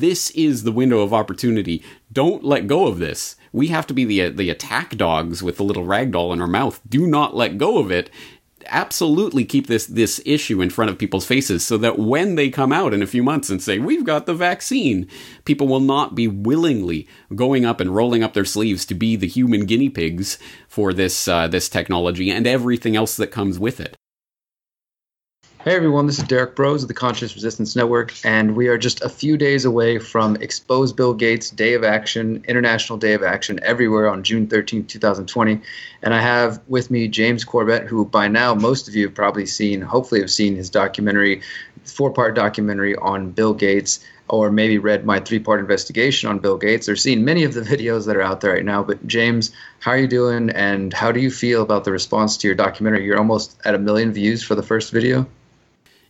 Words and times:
this 0.00 0.30
is 0.30 0.62
the 0.62 0.72
window 0.72 1.00
of 1.00 1.14
opportunity. 1.14 1.82
Don't 2.12 2.44
let 2.44 2.66
go 2.66 2.86
of 2.86 2.98
this. 2.98 3.36
We 3.52 3.68
have 3.68 3.86
to 3.88 3.94
be 3.94 4.04
the 4.04 4.28
the 4.30 4.50
attack 4.50 4.96
dogs 4.96 5.42
with 5.42 5.56
the 5.56 5.64
little 5.64 5.84
rag 5.84 6.12
doll 6.12 6.32
in 6.32 6.40
our 6.40 6.46
mouth. 6.46 6.80
Do 6.88 7.06
not 7.06 7.36
let 7.36 7.58
go 7.58 7.78
of 7.78 7.90
it 7.90 8.10
absolutely 8.66 9.44
keep 9.44 9.66
this 9.66 9.86
this 9.86 10.20
issue 10.26 10.60
in 10.60 10.70
front 10.70 10.90
of 10.90 10.98
people's 10.98 11.26
faces 11.26 11.64
so 11.64 11.78
that 11.78 11.98
when 11.98 12.34
they 12.34 12.50
come 12.50 12.72
out 12.72 12.92
in 12.92 13.02
a 13.02 13.06
few 13.06 13.22
months 13.22 13.50
and 13.50 13.62
say 13.62 13.78
we've 13.78 14.04
got 14.04 14.26
the 14.26 14.34
vaccine 14.34 15.08
people 15.44 15.68
will 15.68 15.80
not 15.80 16.14
be 16.14 16.28
willingly 16.28 17.06
going 17.34 17.64
up 17.64 17.80
and 17.80 17.94
rolling 17.94 18.22
up 18.22 18.34
their 18.34 18.44
sleeves 18.44 18.84
to 18.84 18.94
be 18.94 19.16
the 19.16 19.28
human 19.28 19.64
guinea 19.64 19.88
pigs 19.88 20.38
for 20.68 20.92
this 20.92 21.28
uh, 21.28 21.48
this 21.48 21.68
technology 21.68 22.30
and 22.30 22.46
everything 22.46 22.96
else 22.96 23.16
that 23.16 23.30
comes 23.30 23.58
with 23.58 23.80
it 23.80 23.96
Hey 25.68 25.74
everyone, 25.74 26.06
this 26.06 26.18
is 26.18 26.24
Derek 26.24 26.56
Broze 26.56 26.80
of 26.80 26.88
the 26.88 26.94
Conscious 26.94 27.34
Resistance 27.34 27.76
Network, 27.76 28.14
and 28.24 28.56
we 28.56 28.68
are 28.68 28.78
just 28.78 29.02
a 29.02 29.08
few 29.10 29.36
days 29.36 29.66
away 29.66 29.98
from 29.98 30.36
Expose 30.36 30.94
Bill 30.94 31.12
Gates 31.12 31.50
Day 31.50 31.74
of 31.74 31.84
Action, 31.84 32.42
International 32.48 32.98
Day 32.98 33.12
of 33.12 33.22
Action, 33.22 33.60
everywhere 33.62 34.08
on 34.08 34.22
June 34.22 34.46
13, 34.46 34.86
2020. 34.86 35.60
And 36.00 36.14
I 36.14 36.22
have 36.22 36.62
with 36.68 36.90
me 36.90 37.06
James 37.06 37.44
Corbett, 37.44 37.86
who 37.86 38.06
by 38.06 38.28
now 38.28 38.54
most 38.54 38.88
of 38.88 38.94
you 38.94 39.08
have 39.08 39.14
probably 39.14 39.44
seen, 39.44 39.82
hopefully 39.82 40.22
have 40.22 40.30
seen 40.30 40.56
his 40.56 40.70
documentary, 40.70 41.42
four 41.84 42.10
part 42.10 42.34
documentary 42.34 42.96
on 42.96 43.32
Bill 43.32 43.52
Gates, 43.52 44.02
or 44.28 44.50
maybe 44.50 44.78
read 44.78 45.04
my 45.04 45.20
three 45.20 45.38
part 45.38 45.60
investigation 45.60 46.30
on 46.30 46.38
Bill 46.38 46.56
Gates, 46.56 46.88
or 46.88 46.96
seen 46.96 47.26
many 47.26 47.44
of 47.44 47.52
the 47.52 47.60
videos 47.76 48.06
that 48.06 48.16
are 48.16 48.22
out 48.22 48.40
there 48.40 48.54
right 48.54 48.64
now. 48.64 48.82
But 48.82 49.06
James, 49.06 49.50
how 49.80 49.90
are 49.90 49.98
you 49.98 50.08
doing, 50.08 50.48
and 50.48 50.94
how 50.94 51.12
do 51.12 51.20
you 51.20 51.30
feel 51.30 51.60
about 51.60 51.84
the 51.84 51.92
response 51.92 52.38
to 52.38 52.48
your 52.48 52.54
documentary? 52.54 53.04
You're 53.04 53.18
almost 53.18 53.60
at 53.66 53.74
a 53.74 53.78
million 53.78 54.14
views 54.14 54.42
for 54.42 54.54
the 54.54 54.62
first 54.62 54.92
video. 54.92 55.26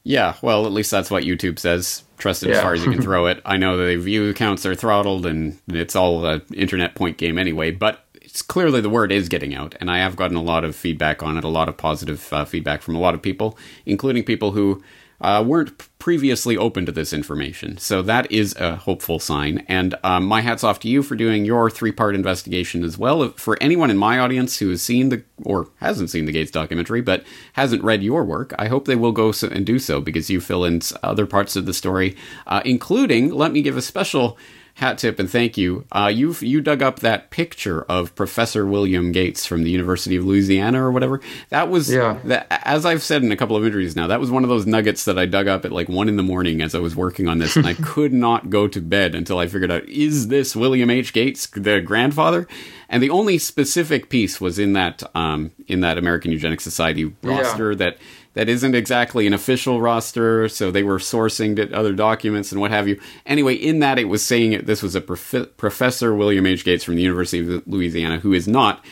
Yeah, 0.08 0.36
well, 0.40 0.64
at 0.64 0.72
least 0.72 0.90
that's 0.90 1.10
what 1.10 1.24
YouTube 1.24 1.58
says. 1.58 2.02
Trust 2.16 2.42
it 2.42 2.48
yeah. 2.48 2.56
as 2.56 2.62
far 2.62 2.72
as 2.72 2.82
you 2.82 2.90
can 2.90 3.02
throw 3.08 3.26
it. 3.26 3.42
I 3.44 3.58
know 3.58 3.76
the 3.76 3.96
view 3.96 4.32
counts 4.32 4.64
are 4.64 4.74
throttled, 4.74 5.26
and 5.26 5.58
it's 5.68 5.94
all 5.94 6.24
an 6.24 6.40
internet 6.54 6.94
point 6.94 7.18
game 7.18 7.36
anyway. 7.36 7.72
But 7.72 8.06
it's 8.14 8.40
clearly 8.40 8.80
the 8.80 8.88
word 8.88 9.12
is 9.12 9.28
getting 9.28 9.54
out, 9.54 9.74
and 9.82 9.90
I 9.90 9.98
have 9.98 10.16
gotten 10.16 10.38
a 10.38 10.42
lot 10.42 10.64
of 10.64 10.74
feedback 10.74 11.22
on 11.22 11.36
it, 11.36 11.44
a 11.44 11.48
lot 11.48 11.68
of 11.68 11.76
positive 11.76 12.32
uh, 12.32 12.46
feedback 12.46 12.80
from 12.80 12.96
a 12.96 12.98
lot 12.98 13.12
of 13.12 13.20
people, 13.20 13.58
including 13.84 14.24
people 14.24 14.52
who 14.52 14.82
uh, 15.20 15.44
weren't 15.46 15.88
previously 15.98 16.56
open 16.56 16.86
to 16.86 16.92
this 16.92 17.12
information. 17.12 17.76
So 17.78 18.02
that 18.02 18.30
is 18.30 18.54
a 18.56 18.76
hopeful 18.76 19.18
sign. 19.18 19.64
And 19.68 19.94
um, 20.04 20.24
my 20.24 20.40
hat's 20.40 20.62
off 20.62 20.80
to 20.80 20.88
you 20.88 21.02
for 21.02 21.16
doing 21.16 21.44
your 21.44 21.68
three 21.70 21.92
part 21.92 22.14
investigation 22.14 22.84
as 22.84 22.96
well. 22.96 23.28
For 23.30 23.58
anyone 23.60 23.90
in 23.90 23.98
my 23.98 24.18
audience 24.18 24.58
who 24.58 24.70
has 24.70 24.82
seen 24.82 25.08
the 25.08 25.24
or 25.42 25.68
hasn't 25.80 26.10
seen 26.10 26.26
the 26.26 26.32
Gates 26.32 26.50
documentary 26.50 27.00
but 27.00 27.24
hasn't 27.54 27.82
read 27.82 28.02
your 28.02 28.24
work, 28.24 28.54
I 28.58 28.68
hope 28.68 28.84
they 28.84 28.96
will 28.96 29.12
go 29.12 29.32
so, 29.32 29.48
and 29.48 29.66
do 29.66 29.78
so 29.78 30.00
because 30.00 30.30
you 30.30 30.40
fill 30.40 30.64
in 30.64 30.80
other 31.02 31.26
parts 31.26 31.56
of 31.56 31.66
the 31.66 31.74
story, 31.74 32.16
uh, 32.46 32.62
including, 32.64 33.30
let 33.30 33.52
me 33.52 33.62
give 33.62 33.76
a 33.76 33.82
special 33.82 34.38
hat 34.78 34.96
tip 34.96 35.18
and 35.18 35.28
thank 35.28 35.58
you. 35.58 35.84
Uh, 35.90 36.10
you 36.12 36.36
you 36.38 36.60
dug 36.60 36.82
up 36.82 37.00
that 37.00 37.30
picture 37.30 37.82
of 37.82 38.14
Professor 38.14 38.64
William 38.64 39.10
Gates 39.10 39.44
from 39.44 39.64
the 39.64 39.70
University 39.70 40.14
of 40.14 40.24
Louisiana 40.24 40.84
or 40.84 40.92
whatever. 40.92 41.20
That 41.48 41.68
was 41.68 41.92
yeah. 41.92 42.20
That, 42.24 42.46
as 42.64 42.86
I've 42.86 43.02
said 43.02 43.24
in 43.24 43.32
a 43.32 43.36
couple 43.36 43.56
of 43.56 43.66
interviews 43.66 43.96
now. 43.96 44.06
That 44.06 44.20
was 44.20 44.30
one 44.30 44.44
of 44.44 44.48
those 44.48 44.66
nuggets 44.66 45.04
that 45.06 45.18
I 45.18 45.26
dug 45.26 45.48
up 45.48 45.64
at 45.64 45.72
like 45.72 45.88
one 45.88 46.08
in 46.08 46.16
the 46.16 46.22
morning 46.22 46.62
as 46.62 46.76
I 46.76 46.78
was 46.78 46.94
working 46.94 47.26
on 47.26 47.38
this, 47.38 47.56
and 47.56 47.66
I 47.66 47.74
could 47.82 48.12
not 48.12 48.50
go 48.50 48.68
to 48.68 48.80
bed 48.80 49.16
until 49.16 49.40
I 49.40 49.48
figured 49.48 49.72
out 49.72 49.84
is 49.88 50.28
this 50.28 50.54
William 50.54 50.90
H 50.90 51.12
Gates, 51.12 51.48
the 51.48 51.80
grandfather? 51.80 52.46
And 52.88 53.02
the 53.02 53.10
only 53.10 53.38
specific 53.38 54.08
piece 54.08 54.40
was 54.40 54.60
in 54.60 54.74
that 54.74 55.02
um, 55.16 55.50
in 55.66 55.80
that 55.80 55.98
American 55.98 56.30
Eugenics 56.30 56.62
Society 56.62 57.12
roster 57.22 57.72
yeah. 57.72 57.78
that 57.78 57.98
that 58.38 58.48
isn't 58.48 58.76
exactly 58.76 59.26
an 59.26 59.34
official 59.34 59.80
roster, 59.80 60.48
so 60.48 60.70
they 60.70 60.84
were 60.84 60.98
sourcing 60.98 61.58
it 61.58 61.72
other 61.72 61.92
documents 61.92 62.52
and 62.52 62.60
what 62.60 62.70
have 62.70 62.86
you. 62.86 62.96
Anyway, 63.26 63.52
in 63.52 63.80
that 63.80 63.98
it 63.98 64.04
was 64.04 64.24
saying 64.24 64.52
it, 64.52 64.64
this 64.64 64.80
was 64.80 64.94
a 64.94 65.00
prof- 65.00 65.56
Professor 65.56 66.14
William 66.14 66.46
H. 66.46 66.64
Gates 66.64 66.84
from 66.84 66.94
the 66.94 67.02
University 67.02 67.40
of 67.40 67.66
Louisiana, 67.66 68.20
who 68.20 68.32
is 68.32 68.46
not 68.46 68.84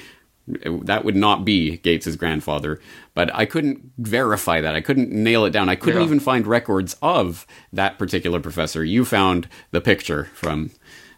that 0.48 1.04
would 1.04 1.14
not 1.14 1.44
be 1.44 1.76
Gates's 1.76 2.16
grandfather, 2.16 2.80
but 3.14 3.32
I 3.32 3.46
couldn't 3.46 3.92
verify 3.98 4.60
that. 4.60 4.74
I 4.74 4.80
couldn't 4.80 5.12
nail 5.12 5.44
it 5.44 5.50
down. 5.50 5.68
I 5.68 5.76
couldn't 5.76 6.00
yeah. 6.00 6.06
even 6.06 6.18
find 6.18 6.44
records 6.44 6.96
of 7.00 7.46
that 7.72 7.98
particular 7.98 8.40
professor. 8.40 8.84
You 8.84 9.04
found 9.04 9.48
the 9.70 9.80
picture 9.80 10.24
from 10.34 10.72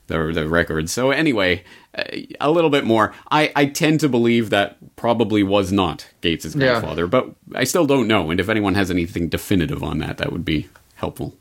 the 0.09 0.33
the 0.33 0.49
records. 0.49 0.93
So 0.93 1.11
anyway, 1.11 1.65
uh, 1.97 2.03
a 2.41 2.51
little 2.51 2.71
bit 2.71 2.85
more. 2.85 3.15
I, 3.31 3.53
I 3.55 3.67
tend 3.67 4.01
to 4.01 4.09
believe 4.09 4.51
that 4.51 4.97
probably 4.97 5.43
was 5.43 5.71
not 5.71 6.09
Gates's 6.21 6.55
grandfather, 6.55 7.05
yeah. 7.05 7.09
but 7.09 7.35
I 7.55 7.65
still 7.65 7.87
don't 7.87 8.09
know. 8.09 8.31
And 8.31 8.41
if 8.41 8.49
anyone 8.49 8.75
has 8.75 8.91
anything 8.91 9.29
definitive 9.29 9.83
on 9.83 9.99
that, 9.99 10.19
that 10.19 10.33
would 10.33 10.45
be 10.45 10.69
helpful. 10.97 11.35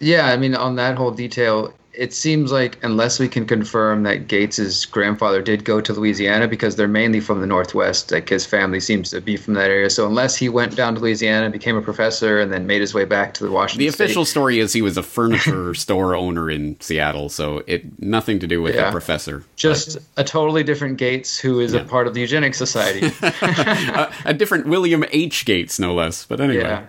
Yeah, 0.00 0.26
I 0.26 0.36
mean, 0.36 0.54
on 0.54 0.76
that 0.76 0.96
whole 0.96 1.12
detail, 1.12 1.72
it 1.96 2.12
seems 2.12 2.52
like 2.52 2.82
unless 2.82 3.18
we 3.18 3.28
can 3.28 3.46
confirm 3.46 4.02
that 4.02 4.28
Gates's 4.28 4.84
grandfather 4.84 5.40
did 5.40 5.64
go 5.64 5.80
to 5.80 5.92
Louisiana 5.92 6.48
because 6.48 6.76
they're 6.76 6.88
mainly 6.88 7.20
from 7.20 7.40
the 7.40 7.46
Northwest, 7.46 8.10
like 8.10 8.28
his 8.28 8.44
family 8.44 8.80
seems 8.80 9.10
to 9.10 9.20
be 9.20 9.36
from 9.36 9.54
that 9.54 9.70
area. 9.70 9.90
So 9.90 10.06
unless 10.06 10.36
he 10.36 10.48
went 10.48 10.76
down 10.76 10.94
to 10.94 11.00
Louisiana, 11.00 11.44
and 11.46 11.52
became 11.52 11.76
a 11.76 11.82
professor, 11.82 12.40
and 12.40 12.52
then 12.52 12.66
made 12.66 12.80
his 12.80 12.94
way 12.94 13.04
back 13.04 13.34
to 13.34 13.44
the 13.44 13.50
Washington. 13.50 13.80
The 13.80 13.88
official 13.88 14.24
State. 14.24 14.30
story 14.32 14.58
is 14.58 14.72
he 14.72 14.82
was 14.82 14.96
a 14.96 15.02
furniture 15.02 15.74
store 15.74 16.14
owner 16.14 16.50
in 16.50 16.80
Seattle, 16.80 17.28
so 17.28 17.62
it 17.66 18.00
nothing 18.00 18.38
to 18.40 18.46
do 18.46 18.62
with 18.62 18.74
yeah. 18.74 18.88
a 18.88 18.92
professor. 18.92 19.44
Just 19.56 19.98
but. 20.14 20.22
a 20.22 20.24
totally 20.24 20.62
different 20.62 20.98
Gates 20.98 21.38
who 21.38 21.60
is 21.60 21.74
yeah. 21.74 21.80
a 21.80 21.84
part 21.84 22.06
of 22.06 22.14
the 22.14 22.20
Eugenics 22.20 22.58
Society. 22.58 23.06
a, 23.22 24.12
a, 24.24 24.34
different 24.34 24.66
William 24.66 25.04
H. 25.10 25.44
Gates, 25.44 25.78
no 25.78 25.94
less. 25.94 26.24
But 26.24 26.40
anyway. 26.40 26.62
Yeah. 26.62 26.86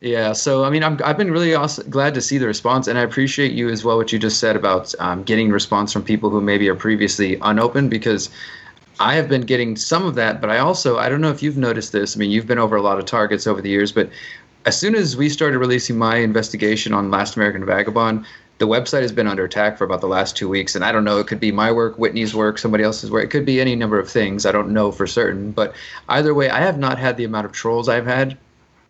Yeah, 0.00 0.32
so 0.32 0.64
I 0.64 0.70
mean, 0.70 0.82
I'm, 0.82 0.98
I've 1.04 1.18
been 1.18 1.30
really 1.30 1.54
awesome, 1.54 1.90
glad 1.90 2.14
to 2.14 2.22
see 2.22 2.38
the 2.38 2.46
response, 2.46 2.86
and 2.86 2.98
I 2.98 3.02
appreciate 3.02 3.52
you 3.52 3.68
as 3.68 3.84
well 3.84 3.98
what 3.98 4.12
you 4.12 4.18
just 4.18 4.40
said 4.40 4.56
about 4.56 4.94
um, 4.98 5.22
getting 5.24 5.50
response 5.50 5.92
from 5.92 6.02
people 6.02 6.30
who 6.30 6.40
maybe 6.40 6.70
are 6.70 6.74
previously 6.74 7.36
unopened 7.42 7.90
because 7.90 8.30
I 8.98 9.14
have 9.14 9.28
been 9.28 9.42
getting 9.42 9.76
some 9.76 10.06
of 10.06 10.14
that, 10.14 10.40
but 10.40 10.48
I 10.48 10.58
also 10.58 10.96
I 10.96 11.10
don't 11.10 11.20
know 11.20 11.30
if 11.30 11.42
you've 11.42 11.58
noticed 11.58 11.92
this. 11.92 12.16
I 12.16 12.18
mean, 12.18 12.30
you've 12.30 12.46
been 12.46 12.58
over 12.58 12.76
a 12.76 12.82
lot 12.82 12.98
of 12.98 13.04
targets 13.04 13.46
over 13.46 13.60
the 13.60 13.68
years, 13.68 13.92
but 13.92 14.08
as 14.64 14.78
soon 14.78 14.94
as 14.94 15.18
we 15.18 15.28
started 15.28 15.58
releasing 15.58 15.98
my 15.98 16.16
investigation 16.16 16.94
on 16.94 17.10
Last 17.10 17.36
American 17.36 17.66
Vagabond, 17.66 18.24
the 18.56 18.66
website 18.66 19.02
has 19.02 19.12
been 19.12 19.26
under 19.26 19.44
attack 19.44 19.76
for 19.76 19.84
about 19.84 20.00
the 20.00 20.08
last 20.08 20.34
two 20.34 20.48
weeks, 20.48 20.74
and 20.74 20.82
I 20.82 20.92
don't 20.92 21.04
know. 21.04 21.18
It 21.18 21.26
could 21.26 21.40
be 21.40 21.52
my 21.52 21.70
work, 21.70 21.96
Whitney's 21.96 22.34
work, 22.34 22.56
somebody 22.56 22.84
else's 22.84 23.10
work. 23.10 23.24
It 23.24 23.30
could 23.30 23.44
be 23.44 23.60
any 23.60 23.76
number 23.76 23.98
of 23.98 24.10
things. 24.10 24.46
I 24.46 24.52
don't 24.52 24.70
know 24.70 24.92
for 24.92 25.06
certain, 25.06 25.52
but 25.52 25.74
either 26.08 26.32
way, 26.32 26.48
I 26.48 26.60
have 26.60 26.78
not 26.78 26.98
had 26.98 27.18
the 27.18 27.24
amount 27.24 27.44
of 27.44 27.52
trolls 27.52 27.86
I've 27.86 28.06
had 28.06 28.38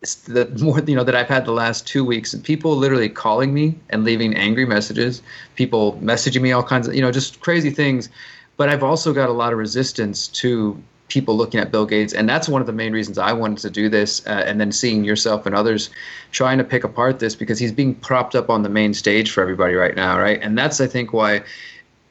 the 0.00 0.46
more 0.62 0.80
you 0.80 0.96
know 0.96 1.04
that 1.04 1.14
I've 1.14 1.28
had 1.28 1.44
the 1.44 1.52
last 1.52 1.86
two 1.86 2.04
weeks, 2.04 2.32
and 2.32 2.42
people 2.42 2.76
literally 2.76 3.08
calling 3.08 3.52
me 3.52 3.78
and 3.90 4.04
leaving 4.04 4.34
angry 4.34 4.64
messages, 4.64 5.22
people 5.56 5.98
messaging 6.02 6.40
me 6.40 6.52
all 6.52 6.62
kinds 6.62 6.88
of 6.88 6.94
you 6.94 7.02
know 7.02 7.12
just 7.12 7.40
crazy 7.40 7.70
things. 7.70 8.08
But 8.56 8.68
I've 8.68 8.82
also 8.82 9.12
got 9.12 9.28
a 9.28 9.32
lot 9.32 9.52
of 9.52 9.58
resistance 9.58 10.28
to 10.28 10.82
people 11.08 11.36
looking 11.36 11.60
at 11.60 11.70
Bill 11.70 11.84
Gates, 11.84 12.14
and 12.14 12.28
that's 12.28 12.48
one 12.48 12.62
of 12.62 12.66
the 12.66 12.72
main 12.72 12.92
reasons 12.92 13.18
I 13.18 13.32
wanted 13.32 13.58
to 13.58 13.70
do 13.70 13.88
this. 13.90 14.26
Uh, 14.26 14.42
and 14.46 14.58
then 14.58 14.72
seeing 14.72 15.04
yourself 15.04 15.44
and 15.44 15.54
others 15.54 15.90
trying 16.32 16.58
to 16.58 16.64
pick 16.64 16.84
apart 16.84 17.18
this 17.18 17.34
because 17.34 17.58
he's 17.58 17.72
being 17.72 17.94
propped 17.94 18.34
up 18.34 18.48
on 18.48 18.62
the 18.62 18.68
main 18.70 18.94
stage 18.94 19.30
for 19.30 19.42
everybody 19.42 19.74
right 19.74 19.94
now, 19.94 20.18
right? 20.18 20.40
And 20.42 20.56
that's 20.56 20.80
I 20.80 20.86
think 20.86 21.12
why 21.12 21.42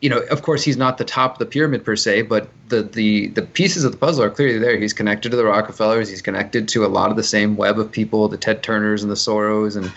you 0.02 0.10
know, 0.10 0.20
of 0.32 0.44
course, 0.44 0.64
he's 0.64 0.78
not 0.78 0.98
the 0.98 1.04
top 1.04 1.34
of 1.34 1.40
the 1.40 1.46
pyramid 1.46 1.84
per 1.84 1.96
se, 1.96 2.24
but 2.24 2.50
the, 2.70 2.84
the 2.84 3.28
the 3.28 3.42
pieces 3.42 3.84
of 3.84 3.92
the 3.92 3.98
puzzle 3.98 4.24
are 4.24 4.30
clearly 4.30 4.58
there. 4.58 4.78
He's 4.78 4.94
connected 4.94 5.30
to 5.32 5.38
the 5.38 5.44
Rockefellers. 5.44 6.10
He's 6.10 6.22
connected 6.22 6.68
to 6.70 6.86
a 6.86 6.88
lot 6.88 7.10
of 7.10 7.18
the 7.18 7.24
same 7.24 7.58
web 7.58 7.80
of 7.80 7.92
people, 7.92 8.28
the 8.28 8.38
Ted 8.38 8.64
Turners 8.64 9.04
and 9.04 9.12
the 9.12 9.16
Soros 9.16 9.76
and 9.76 9.92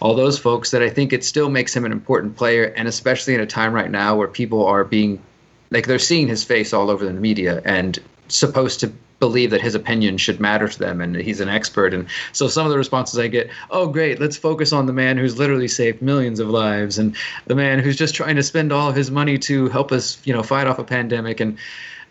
all 0.00 0.14
those 0.14 0.38
folks. 0.38 0.72
That 0.72 0.82
I 0.82 0.90
think 0.90 1.12
it 1.12 1.24
still 1.24 1.48
makes 1.48 1.74
him 1.74 1.86
an 1.86 1.92
important 1.92 2.36
player, 2.36 2.64
and 2.76 2.86
especially 2.86 3.34
in 3.34 3.40
a 3.40 3.46
time 3.46 3.72
right 3.72 3.90
now 3.90 4.14
where 4.14 4.28
people 4.28 4.66
are 4.66 4.84
being 4.84 5.22
like 5.70 5.86
they're 5.86 5.98
seeing 5.98 6.28
his 6.28 6.44
face 6.44 6.74
all 6.74 6.90
over 6.90 7.06
the 7.06 7.12
media 7.12 7.62
and 7.64 7.98
supposed 8.28 8.80
to 8.80 8.92
believe 9.20 9.50
that 9.50 9.60
his 9.60 9.74
opinion 9.74 10.16
should 10.16 10.40
matter 10.40 10.66
to 10.66 10.78
them 10.78 11.00
and 11.00 11.14
he's 11.14 11.40
an 11.40 11.48
expert. 11.48 11.94
And 11.94 12.08
so 12.32 12.48
some 12.48 12.66
of 12.66 12.72
the 12.72 12.78
responses 12.78 13.18
I 13.18 13.28
get, 13.28 13.50
oh, 13.70 13.86
great, 13.86 14.18
let's 14.18 14.36
focus 14.36 14.72
on 14.72 14.86
the 14.86 14.92
man 14.92 15.18
who's 15.18 15.38
literally 15.38 15.68
saved 15.68 16.02
millions 16.02 16.40
of 16.40 16.48
lives 16.48 16.98
and 16.98 17.14
the 17.46 17.54
man 17.54 17.78
who's 17.78 17.96
just 17.96 18.14
trying 18.14 18.36
to 18.36 18.42
spend 18.42 18.72
all 18.72 18.88
of 18.88 18.96
his 18.96 19.10
money 19.10 19.38
to 19.38 19.68
help 19.68 19.92
us, 19.92 20.20
you 20.24 20.32
know, 20.32 20.42
fight 20.42 20.66
off 20.66 20.78
a 20.78 20.84
pandemic. 20.84 21.38
And 21.38 21.58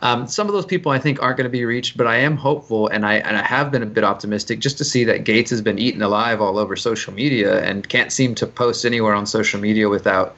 um, 0.01 0.27
some 0.27 0.47
of 0.47 0.53
those 0.53 0.65
people 0.65 0.91
I 0.91 0.99
think 0.99 1.21
aren't 1.21 1.37
going 1.37 1.45
to 1.45 1.49
be 1.49 1.65
reached, 1.65 1.97
but 1.97 2.07
I 2.07 2.17
am 2.17 2.37
hopeful 2.37 2.87
and 2.87 3.05
I 3.05 3.15
and 3.15 3.35
I 3.35 3.43
have 3.43 3.69
been 3.69 3.83
a 3.83 3.87
bit 3.87 4.03
optimistic 4.03 4.59
just 4.59 4.77
to 4.77 4.85
see 4.85 5.03
that 5.03 5.25
Gates 5.25 5.49
has 5.49 5.61
been 5.61 5.77
eaten 5.77 6.01
alive 6.01 6.39
all 6.41 6.57
over 6.57 6.75
social 6.77 7.13
media 7.13 7.61
and 7.63 7.87
can't 7.89 8.11
seem 8.11 8.33
to 8.35 8.47
post 8.47 8.85
anywhere 8.85 9.13
on 9.13 9.25
social 9.25 9.59
media 9.59 9.89
without 9.89 10.37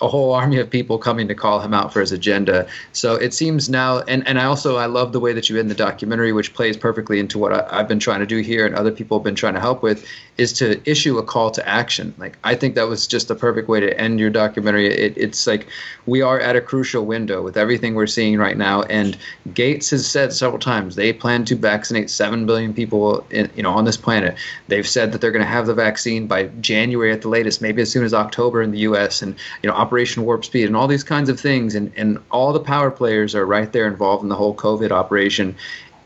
a 0.00 0.08
whole 0.08 0.32
army 0.32 0.58
of 0.58 0.70
people 0.70 0.98
coming 0.98 1.28
to 1.28 1.34
call 1.34 1.60
him 1.60 1.74
out 1.74 1.92
for 1.92 2.00
his 2.00 2.12
agenda. 2.12 2.66
So 2.92 3.14
it 3.14 3.34
seems 3.34 3.68
now, 3.68 4.00
and, 4.00 4.26
and 4.28 4.38
I 4.38 4.44
also 4.44 4.76
I 4.76 4.86
love 4.86 5.12
the 5.12 5.20
way 5.20 5.32
that 5.32 5.48
you 5.48 5.58
end 5.58 5.70
the 5.70 5.74
documentary, 5.74 6.32
which 6.32 6.54
plays 6.54 6.76
perfectly 6.76 7.18
into 7.18 7.38
what 7.38 7.52
I, 7.52 7.78
have 7.78 7.88
been 7.88 7.98
trying 7.98 8.20
to 8.20 8.26
do 8.26 8.38
here, 8.38 8.66
and 8.66 8.74
other 8.74 8.92
people 8.92 9.18
have 9.18 9.24
been 9.24 9.34
trying 9.34 9.54
to 9.54 9.60
help 9.60 9.82
with, 9.82 10.06
is 10.36 10.52
to 10.54 10.80
issue 10.88 11.18
a 11.18 11.22
call 11.22 11.50
to 11.50 11.68
action. 11.68 12.14
Like 12.18 12.38
I 12.44 12.54
think 12.54 12.74
that 12.76 12.88
was 12.88 13.06
just 13.06 13.28
the 13.28 13.34
perfect 13.34 13.68
way 13.68 13.80
to 13.80 13.98
end 14.00 14.20
your 14.20 14.30
documentary. 14.30 14.86
It, 14.86 15.14
it's 15.16 15.46
like 15.46 15.66
we 16.06 16.22
are 16.22 16.38
at 16.38 16.54
a 16.54 16.60
crucial 16.60 17.04
window 17.04 17.42
with 17.42 17.56
everything 17.56 17.94
we're 17.94 18.06
seeing 18.06 18.38
right 18.38 18.56
now, 18.56 18.82
and 18.82 19.16
Gates 19.54 19.90
has 19.90 20.08
said 20.08 20.32
several 20.32 20.60
times 20.60 20.94
they 20.94 21.12
plan 21.12 21.44
to 21.46 21.56
vaccinate 21.56 22.10
seven 22.10 22.46
billion 22.46 22.72
people, 22.72 23.26
in, 23.30 23.50
you 23.56 23.62
know, 23.62 23.72
on 23.72 23.84
this 23.84 23.96
planet. 23.96 24.36
They've 24.68 24.86
said 24.86 25.12
that 25.12 25.20
they're 25.20 25.32
going 25.32 25.44
to 25.44 25.50
have 25.50 25.66
the 25.66 25.74
vaccine 25.74 26.26
by 26.26 26.44
January 26.60 27.12
at 27.12 27.22
the 27.22 27.28
latest, 27.28 27.60
maybe 27.60 27.82
as 27.82 27.90
soon 27.90 28.04
as 28.04 28.14
October 28.14 28.62
in 28.62 28.70
the 28.70 28.78
U.S. 28.80 29.22
and 29.22 29.34
you 29.62 29.68
know 29.68 29.74
Operation 29.88 30.26
Warp 30.26 30.44
Speed 30.44 30.66
and 30.66 30.76
all 30.76 30.86
these 30.86 31.02
kinds 31.02 31.30
of 31.30 31.40
things, 31.40 31.74
and 31.74 31.90
and 31.96 32.18
all 32.30 32.52
the 32.52 32.60
power 32.60 32.90
players 32.90 33.34
are 33.34 33.46
right 33.46 33.72
there 33.72 33.86
involved 33.86 34.22
in 34.22 34.28
the 34.28 34.36
whole 34.36 34.54
COVID 34.54 34.90
operation. 34.90 35.56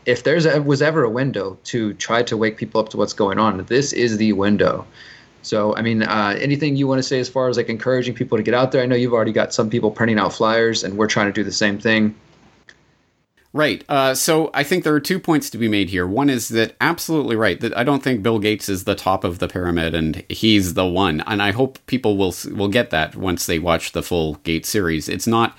If 0.05 0.23
there's 0.23 0.45
a, 0.45 0.61
was 0.61 0.81
ever 0.81 1.03
a 1.03 1.09
window 1.09 1.57
to 1.65 1.93
try 1.95 2.23
to 2.23 2.37
wake 2.37 2.55
people 2.55 2.79
up 2.79 2.89
to 2.89 2.97
what's 2.97 3.11
going 3.11 3.39
on, 3.39 3.65
this 3.65 3.91
is 3.91 4.15
the 4.17 4.31
window. 4.31 4.85
So, 5.41 5.75
I 5.75 5.81
mean, 5.81 6.03
uh, 6.03 6.37
anything 6.39 6.77
you 6.77 6.87
want 6.87 6.99
to 6.99 7.03
say 7.03 7.19
as 7.19 7.27
far 7.27 7.49
as 7.49 7.57
like 7.57 7.67
encouraging 7.67 8.15
people 8.15 8.37
to 8.37 8.43
get 8.43 8.53
out 8.53 8.71
there? 8.71 8.81
I 8.81 8.85
know 8.85 8.95
you've 8.95 9.13
already 9.13 9.33
got 9.33 9.53
some 9.53 9.69
people 9.69 9.91
printing 9.91 10.17
out 10.17 10.31
flyers, 10.31 10.85
and 10.85 10.97
we're 10.97 11.07
trying 11.07 11.27
to 11.27 11.33
do 11.33 11.43
the 11.43 11.51
same 11.51 11.77
thing. 11.77 12.15
Right. 13.55 13.85
Uh, 13.87 14.15
so 14.15 14.49
I 14.55 14.63
think 14.63 14.83
there 14.83 14.95
are 14.95 14.99
two 14.99 15.19
points 15.19 15.51
to 15.51 15.59
be 15.59 15.67
made 15.67 15.91
here. 15.91 16.07
One 16.07 16.27
is 16.27 16.49
that 16.49 16.75
absolutely 16.81 17.35
right 17.35 17.59
that 17.61 17.77
I 17.77 17.83
don't 17.83 18.01
think 18.01 18.23
Bill 18.23 18.39
Gates 18.39 18.67
is 18.67 18.85
the 18.85 18.95
top 18.95 19.23
of 19.23 19.37
the 19.37 19.47
pyramid 19.47 19.93
and 19.93 20.23
he's 20.27 20.73
the 20.73 20.87
one. 20.87 21.21
And 21.27 21.39
I 21.39 21.51
hope 21.51 21.77
people 21.85 22.17
will 22.17 22.33
will 22.51 22.67
get 22.67 22.89
that 22.89 23.15
once 23.15 23.45
they 23.45 23.59
watch 23.59 23.91
the 23.91 24.01
full 24.01 24.35
Gates 24.43 24.69
series. 24.69 25.07
It's 25.07 25.27
not 25.27 25.55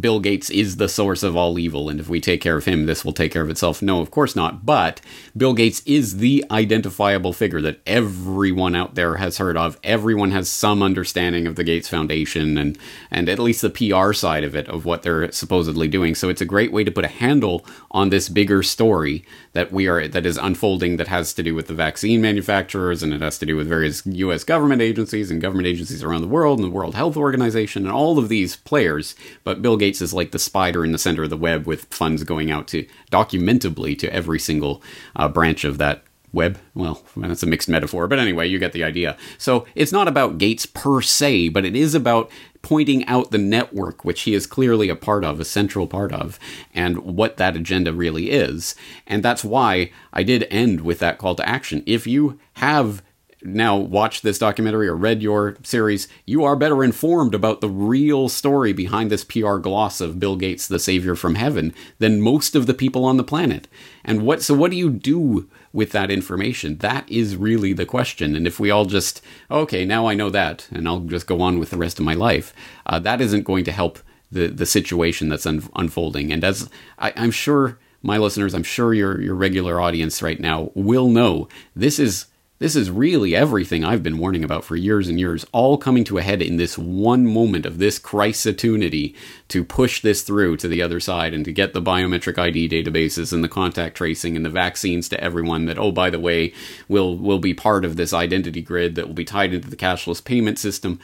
Bill 0.00 0.20
Gates 0.20 0.50
is 0.50 0.76
the 0.76 0.88
source 0.88 1.22
of 1.22 1.36
all 1.36 1.58
evil, 1.58 1.88
and 1.88 2.00
if 2.00 2.08
we 2.08 2.20
take 2.20 2.40
care 2.40 2.56
of 2.56 2.64
him, 2.64 2.86
this 2.86 3.04
will 3.04 3.12
take 3.12 3.32
care 3.32 3.42
of 3.42 3.50
itself. 3.50 3.80
No, 3.80 4.00
of 4.00 4.10
course 4.10 4.36
not. 4.36 4.66
But 4.66 5.00
Bill 5.36 5.54
Gates 5.54 5.82
is 5.86 6.18
the 6.18 6.44
identifiable 6.50 7.32
figure 7.32 7.62
that 7.62 7.80
everyone 7.86 8.74
out 8.74 8.94
there 8.94 9.16
has 9.16 9.38
heard 9.38 9.56
of. 9.56 9.78
Everyone 9.82 10.32
has 10.32 10.48
some 10.48 10.82
understanding 10.82 11.46
of 11.46 11.56
the 11.56 11.64
Gates 11.64 11.88
Foundation 11.88 12.58
and, 12.58 12.78
and 13.10 13.28
at 13.28 13.38
least 13.38 13.62
the 13.62 13.70
PR 13.70 14.12
side 14.12 14.44
of 14.44 14.54
it, 14.54 14.68
of 14.68 14.84
what 14.84 15.02
they're 15.02 15.30
supposedly 15.32 15.88
doing. 15.88 16.14
So 16.14 16.28
it's 16.28 16.40
a 16.40 16.46
great 16.46 16.72
way 16.72 16.84
to 16.84 16.90
put 16.90 17.04
a 17.04 17.08
handle 17.08 17.64
on 17.90 18.10
this 18.10 18.28
bigger 18.28 18.62
story 18.62 19.24
that 19.52 19.72
we 19.72 19.86
are 19.86 20.06
that 20.08 20.26
is 20.26 20.36
unfolding 20.36 20.96
that 20.96 21.08
has 21.08 21.32
to 21.34 21.42
do 21.42 21.54
with 21.54 21.68
the 21.68 21.74
vaccine 21.74 22.20
manufacturers 22.20 23.02
and 23.02 23.14
it 23.14 23.20
has 23.20 23.38
to 23.38 23.46
do 23.46 23.56
with 23.56 23.68
various 23.68 24.04
US 24.06 24.44
government 24.44 24.82
agencies 24.82 25.30
and 25.30 25.40
government 25.40 25.66
agencies 25.66 26.02
around 26.02 26.22
the 26.22 26.28
world 26.28 26.58
and 26.58 26.66
the 26.66 26.74
World 26.74 26.94
Health 26.94 27.16
Organization 27.16 27.84
and 27.84 27.92
all 27.92 28.18
of 28.18 28.28
these 28.28 28.56
players. 28.56 29.14
But 29.44 29.62
Bill 29.62 29.76
Gates 29.76 30.00
is 30.00 30.14
like 30.14 30.30
the 30.30 30.38
spider 30.38 30.84
in 30.84 30.92
the 30.92 30.98
center 30.98 31.22
of 31.22 31.30
the 31.30 31.36
web 31.36 31.66
with 31.66 31.84
funds 31.84 32.24
going 32.24 32.50
out 32.50 32.66
to 32.68 32.86
documentably 33.12 33.96
to 33.98 34.12
every 34.12 34.40
single 34.40 34.82
uh, 35.14 35.28
branch 35.28 35.64
of 35.64 35.78
that 35.78 36.02
web. 36.32 36.58
Well, 36.74 37.02
that's 37.16 37.44
a 37.44 37.46
mixed 37.46 37.68
metaphor, 37.68 38.08
but 38.08 38.18
anyway, 38.18 38.48
you 38.48 38.58
get 38.58 38.72
the 38.72 38.82
idea. 38.82 39.16
So 39.38 39.66
it's 39.76 39.92
not 39.92 40.08
about 40.08 40.38
Gates 40.38 40.66
per 40.66 41.00
se, 41.00 41.50
but 41.50 41.64
it 41.64 41.76
is 41.76 41.94
about 41.94 42.28
pointing 42.60 43.06
out 43.06 43.30
the 43.30 43.38
network, 43.38 44.04
which 44.04 44.22
he 44.22 44.34
is 44.34 44.46
clearly 44.46 44.88
a 44.88 44.96
part 44.96 45.24
of, 45.24 45.38
a 45.38 45.44
central 45.44 45.86
part 45.86 46.12
of, 46.12 46.40
and 46.74 46.98
what 46.98 47.36
that 47.36 47.54
agenda 47.54 47.92
really 47.92 48.30
is. 48.30 48.74
And 49.06 49.22
that's 49.22 49.44
why 49.44 49.92
I 50.12 50.24
did 50.24 50.48
end 50.50 50.80
with 50.80 50.98
that 50.98 51.18
call 51.18 51.36
to 51.36 51.48
action. 51.48 51.84
If 51.86 52.06
you 52.06 52.40
have 52.54 53.02
now 53.44 53.76
watched 53.76 54.22
this 54.22 54.38
documentary 54.38 54.88
or 54.88 54.96
read 54.96 55.22
your 55.22 55.56
series, 55.62 56.08
you 56.24 56.44
are 56.44 56.56
better 56.56 56.82
informed 56.82 57.34
about 57.34 57.60
the 57.60 57.68
real 57.68 58.28
story 58.28 58.72
behind 58.72 59.10
this 59.10 59.24
PR 59.24 59.56
gloss 59.56 60.00
of 60.00 60.18
Bill 60.18 60.36
Gates, 60.36 60.66
the 60.66 60.78
savior 60.78 61.14
from 61.14 61.34
heaven, 61.34 61.74
than 61.98 62.20
most 62.20 62.54
of 62.54 62.66
the 62.66 62.74
people 62.74 63.04
on 63.04 63.16
the 63.16 63.24
planet. 63.24 63.68
And 64.04 64.22
what 64.22 64.42
so 64.42 64.54
what 64.54 64.70
do 64.70 64.76
you 64.76 64.90
do 64.90 65.48
with 65.72 65.92
that 65.92 66.10
information? 66.10 66.78
That 66.78 67.08
is 67.10 67.36
really 67.36 67.72
the 67.72 67.86
question. 67.86 68.34
And 68.34 68.46
if 68.46 68.58
we 68.58 68.70
all 68.70 68.86
just 68.86 69.20
okay, 69.50 69.84
now 69.84 70.06
I 70.06 70.14
know 70.14 70.30
that, 70.30 70.66
and 70.70 70.88
I'll 70.88 71.00
just 71.00 71.26
go 71.26 71.40
on 71.40 71.58
with 71.58 71.70
the 71.70 71.76
rest 71.76 71.98
of 71.98 72.04
my 72.04 72.14
life, 72.14 72.54
uh, 72.86 72.98
that 73.00 73.20
isn't 73.20 73.44
going 73.44 73.64
to 73.64 73.72
help 73.72 73.98
the 74.32 74.48
the 74.48 74.66
situation 74.66 75.28
that's 75.28 75.46
un- 75.46 75.68
unfolding. 75.76 76.32
And 76.32 76.42
as 76.44 76.70
I, 76.98 77.12
I'm 77.16 77.30
sure 77.30 77.78
my 78.02 78.18
listeners, 78.18 78.54
I'm 78.54 78.62
sure 78.62 78.94
your 78.94 79.20
your 79.20 79.34
regular 79.34 79.80
audience 79.80 80.22
right 80.22 80.40
now 80.40 80.70
will 80.74 81.08
know, 81.08 81.48
this 81.74 81.98
is 81.98 82.26
this 82.64 82.76
is 82.76 82.90
really 82.90 83.36
everything 83.36 83.84
I've 83.84 84.02
been 84.02 84.16
warning 84.16 84.42
about 84.42 84.64
for 84.64 84.74
years 84.74 85.06
and 85.06 85.20
years, 85.20 85.44
all 85.52 85.76
coming 85.76 86.02
to 86.04 86.16
a 86.16 86.22
head 86.22 86.40
in 86.40 86.56
this 86.56 86.78
one 86.78 87.26
moment 87.26 87.66
of 87.66 87.76
this 87.76 87.98
crisis-opportunity 87.98 89.14
to 89.48 89.62
push 89.62 90.00
this 90.00 90.22
through 90.22 90.56
to 90.56 90.68
the 90.68 90.80
other 90.80 90.98
side 90.98 91.34
and 91.34 91.44
to 91.44 91.52
get 91.52 91.74
the 91.74 91.82
biometric 91.82 92.38
ID 92.38 92.70
databases 92.70 93.34
and 93.34 93.44
the 93.44 93.50
contact 93.50 93.98
tracing 93.98 94.34
and 94.34 94.46
the 94.46 94.50
vaccines 94.50 95.10
to 95.10 95.22
everyone 95.22 95.66
that, 95.66 95.78
oh, 95.78 95.92
by 95.92 96.08
the 96.08 96.18
way, 96.18 96.54
will 96.88 97.18
will 97.18 97.38
be 97.38 97.52
part 97.52 97.84
of 97.84 97.96
this 97.96 98.14
identity 98.14 98.62
grid 98.62 98.94
that 98.94 99.08
will 99.08 99.14
be 99.14 99.26
tied 99.26 99.52
into 99.52 99.68
the 99.68 99.76
cashless 99.76 100.24
payment 100.24 100.58
system. 100.58 100.98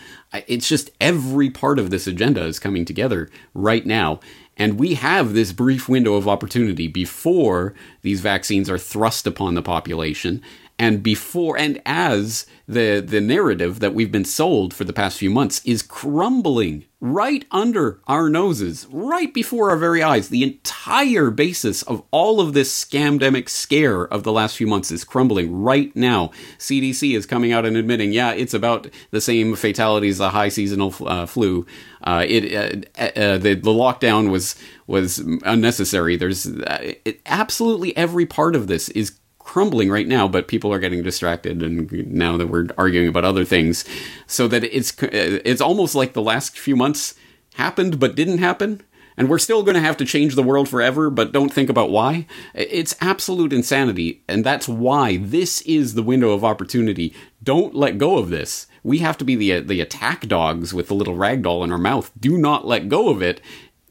It's 0.47 0.67
just 0.67 0.89
every 0.99 1.51
part 1.51 1.79
of 1.79 1.91
this 1.91 2.07
agenda 2.07 2.43
is 2.43 2.59
coming 2.59 2.87
together 2.87 3.29
right 3.53 3.85
now. 3.85 4.21
And 4.57 4.79
we 4.79 4.95
have 4.95 5.35
this 5.35 5.53
brief 5.53 5.91
window 5.91 6.15
of 6.15 6.27
opportunity 6.27 6.89
before 6.89 7.75
these 8.01 8.23
vaccines 8.23 8.71
are 8.71 8.79
thrust 8.79 9.27
upon 9.27 9.55
the 9.55 9.63
population 9.63 10.43
and 10.81 11.03
before 11.03 11.59
and 11.59 11.81
as 11.85 12.47
the 12.67 13.05
the 13.07 13.21
narrative 13.21 13.81
that 13.81 13.93
we've 13.93 14.11
been 14.11 14.25
sold 14.25 14.73
for 14.73 14.85
the 14.85 14.95
past 14.95 15.19
few 15.19 15.29
months 15.29 15.61
is 15.67 15.83
crumbling 15.83 16.87
right 17.01 17.45
under 17.51 18.01
our 18.07 18.31
noses 18.31 18.87
right 18.91 19.35
before 19.35 19.71
our 19.71 19.77
very 19.77 20.03
eyes 20.03 20.31
the 20.31 20.43
entire 20.43 21.31
basis 21.31 21.83
of 21.83 22.03
all 22.11 22.41
of 22.41 22.55
this 22.55 22.73
scamdemic 22.85 23.49
scare 23.51 24.07
of 24.07 24.23
the 24.23 24.33
last 24.33 24.57
few 24.57 24.67
months 24.67 24.91
is 24.91 25.05
crumbling 25.05 25.63
right 25.63 25.95
now. 25.95 26.31
Cdc 26.59 27.15
is 27.15 27.27
coming 27.27 27.53
out 27.53 27.67
and 27.67 27.77
admitting 27.77 28.13
yeah 28.13 28.33
it's 28.33 28.55
about 28.55 28.89
the 29.11 29.21
same 29.21 29.57
fatalities 29.57 30.17
as 30.17 30.21
a 30.21 30.31
high 30.31 30.49
seasonal 30.49 30.95
uh, 31.07 31.27
flu. 31.27 31.67
Uh, 32.03 32.25
it 32.27 32.55
uh, 32.55 33.03
uh, 33.03 33.37
the, 33.37 33.55
the 33.55 33.71
lockdown 33.71 34.31
was 34.31 34.57
was 34.87 35.19
unnecessary. 35.19 36.17
There's 36.17 36.47
uh, 36.47 36.95
it, 37.05 37.21
absolutely 37.27 37.95
every 37.97 38.25
part 38.27 38.57
of 38.57 38.67
this 38.67 38.89
is 38.89 39.20
crumbling 39.41 39.91
right 39.91 40.07
now, 40.07 40.29
but 40.29 40.47
people 40.47 40.73
are 40.73 40.79
getting 40.79 41.03
distracted, 41.03 41.61
and 41.63 41.91
now 42.13 42.37
that 42.37 42.47
we're 42.47 42.69
arguing 42.79 43.09
about 43.09 43.25
other 43.25 43.45
things, 43.45 43.85
so 44.29 44.47
that 44.47 44.63
it's 44.63 45.03
uh, 45.03 45.09
it's 45.45 45.61
almost 45.61 45.97
like 45.97 46.13
the 46.13 46.23
last 46.23 46.57
few 46.57 46.77
months 46.77 47.15
happened 47.55 47.99
but 47.99 48.15
didn't 48.15 48.39
happen. 48.39 48.83
And 49.17 49.29
we're 49.29 49.39
still 49.39 49.63
going 49.63 49.75
to 49.75 49.83
have 49.83 49.99
to 49.99 50.07
change 50.07 50.35
the 50.35 50.43
world 50.43 50.67
forever, 50.67 51.11
but 51.11 51.33
don't 51.33 51.53
think 51.53 51.69
about 51.69 51.91
why. 51.91 52.27
It's 52.55 52.97
absolute 53.03 53.53
insanity. 53.53 54.23
And 54.27 54.45
that's 54.45 54.67
why 54.67 55.19
this 55.19 55.61
is 55.63 55.93
the 55.93 56.03
window 56.03 56.31
of 56.31 56.43
opportunity. 56.43 57.15
Don't 57.43 57.75
let 57.75 57.99
go 57.99 58.17
of 58.17 58.31
this. 58.31 58.67
We 58.83 58.99
have 58.99 59.19
to 59.19 59.25
be 59.25 59.37
the, 59.37 59.61
the 59.61 59.83
attack 59.83 60.27
dogs 60.27 60.73
with 60.73 60.89
the 60.89 60.95
little 60.95 61.17
rag 61.17 61.43
doll 61.43 61.63
in 61.63 61.71
our 61.71 61.77
mouth. 61.77 62.11
Do 62.19 62.39
not 62.39 62.67
let 62.67 62.89
go 62.89 63.11
of 63.11 63.21
it 63.21 63.43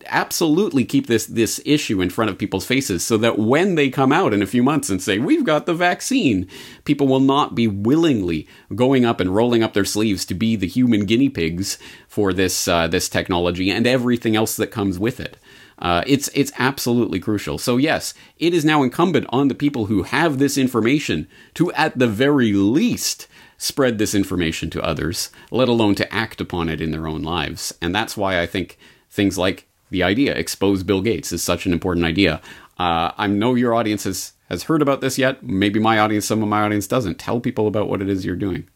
absolutely 0.09 0.85
keep 0.85 1.07
this 1.07 1.25
this 1.25 1.61
issue 1.65 2.01
in 2.01 2.09
front 2.09 2.29
of 2.29 2.37
people's 2.37 2.65
faces 2.65 3.05
so 3.05 3.17
that 3.17 3.37
when 3.37 3.75
they 3.75 3.89
come 3.89 4.11
out 4.11 4.33
in 4.33 4.41
a 4.41 4.47
few 4.47 4.63
months 4.63 4.89
and 4.89 5.01
say 5.01 5.19
we've 5.19 5.43
got 5.43 5.65
the 5.65 5.73
vaccine 5.73 6.47
people 6.85 7.07
will 7.07 7.19
not 7.19 7.55
be 7.55 7.67
willingly 7.67 8.47
going 8.75 9.05
up 9.05 9.19
and 9.19 9.35
rolling 9.35 9.63
up 9.63 9.73
their 9.73 9.85
sleeves 9.85 10.25
to 10.25 10.33
be 10.33 10.55
the 10.55 10.67
human 10.67 11.05
guinea 11.05 11.29
pigs 11.29 11.77
for 12.07 12.33
this 12.33 12.67
uh, 12.67 12.87
this 12.87 13.09
technology 13.09 13.69
and 13.69 13.87
everything 13.87 14.35
else 14.35 14.55
that 14.55 14.71
comes 14.71 14.99
with 14.99 15.19
it 15.19 15.37
uh, 15.79 16.03
it's 16.05 16.29
it's 16.33 16.51
absolutely 16.59 17.19
crucial. 17.19 17.57
So 17.57 17.77
yes, 17.77 18.13
it 18.37 18.53
is 18.53 18.65
now 18.65 18.83
incumbent 18.83 19.25
on 19.29 19.47
the 19.47 19.55
people 19.55 19.85
who 19.85 20.03
have 20.03 20.37
this 20.37 20.57
information 20.57 21.27
to, 21.53 21.71
at 21.71 21.97
the 21.97 22.07
very 22.07 22.51
least, 22.51 23.27
spread 23.57 23.97
this 23.97 24.13
information 24.13 24.69
to 24.71 24.83
others, 24.83 25.29
let 25.51 25.69
alone 25.69 25.95
to 25.95 26.13
act 26.13 26.41
upon 26.41 26.67
it 26.67 26.81
in 26.81 26.91
their 26.91 27.07
own 27.07 27.23
lives. 27.23 27.73
And 27.81 27.95
that's 27.95 28.17
why 28.17 28.41
I 28.41 28.45
think 28.45 28.77
things 29.09 29.37
like 29.37 29.68
the 29.89 30.03
idea, 30.03 30.33
expose 30.33 30.83
Bill 30.83 31.01
Gates, 31.01 31.31
is 31.31 31.43
such 31.43 31.65
an 31.65 31.73
important 31.73 32.05
idea. 32.05 32.41
Uh, 32.77 33.11
I 33.17 33.27
know 33.27 33.55
your 33.55 33.73
audience 33.73 34.05
has, 34.05 34.33
has 34.49 34.63
heard 34.63 34.81
about 34.81 35.01
this 35.01 35.17
yet. 35.17 35.43
Maybe 35.43 35.79
my 35.79 35.99
audience, 35.99 36.25
some 36.25 36.41
of 36.41 36.49
my 36.49 36.61
audience 36.61 36.87
doesn't. 36.87 37.19
Tell 37.19 37.39
people 37.39 37.67
about 37.67 37.89
what 37.89 38.01
it 38.01 38.09
is 38.09 38.25
you're 38.25 38.35
doing. 38.35 38.67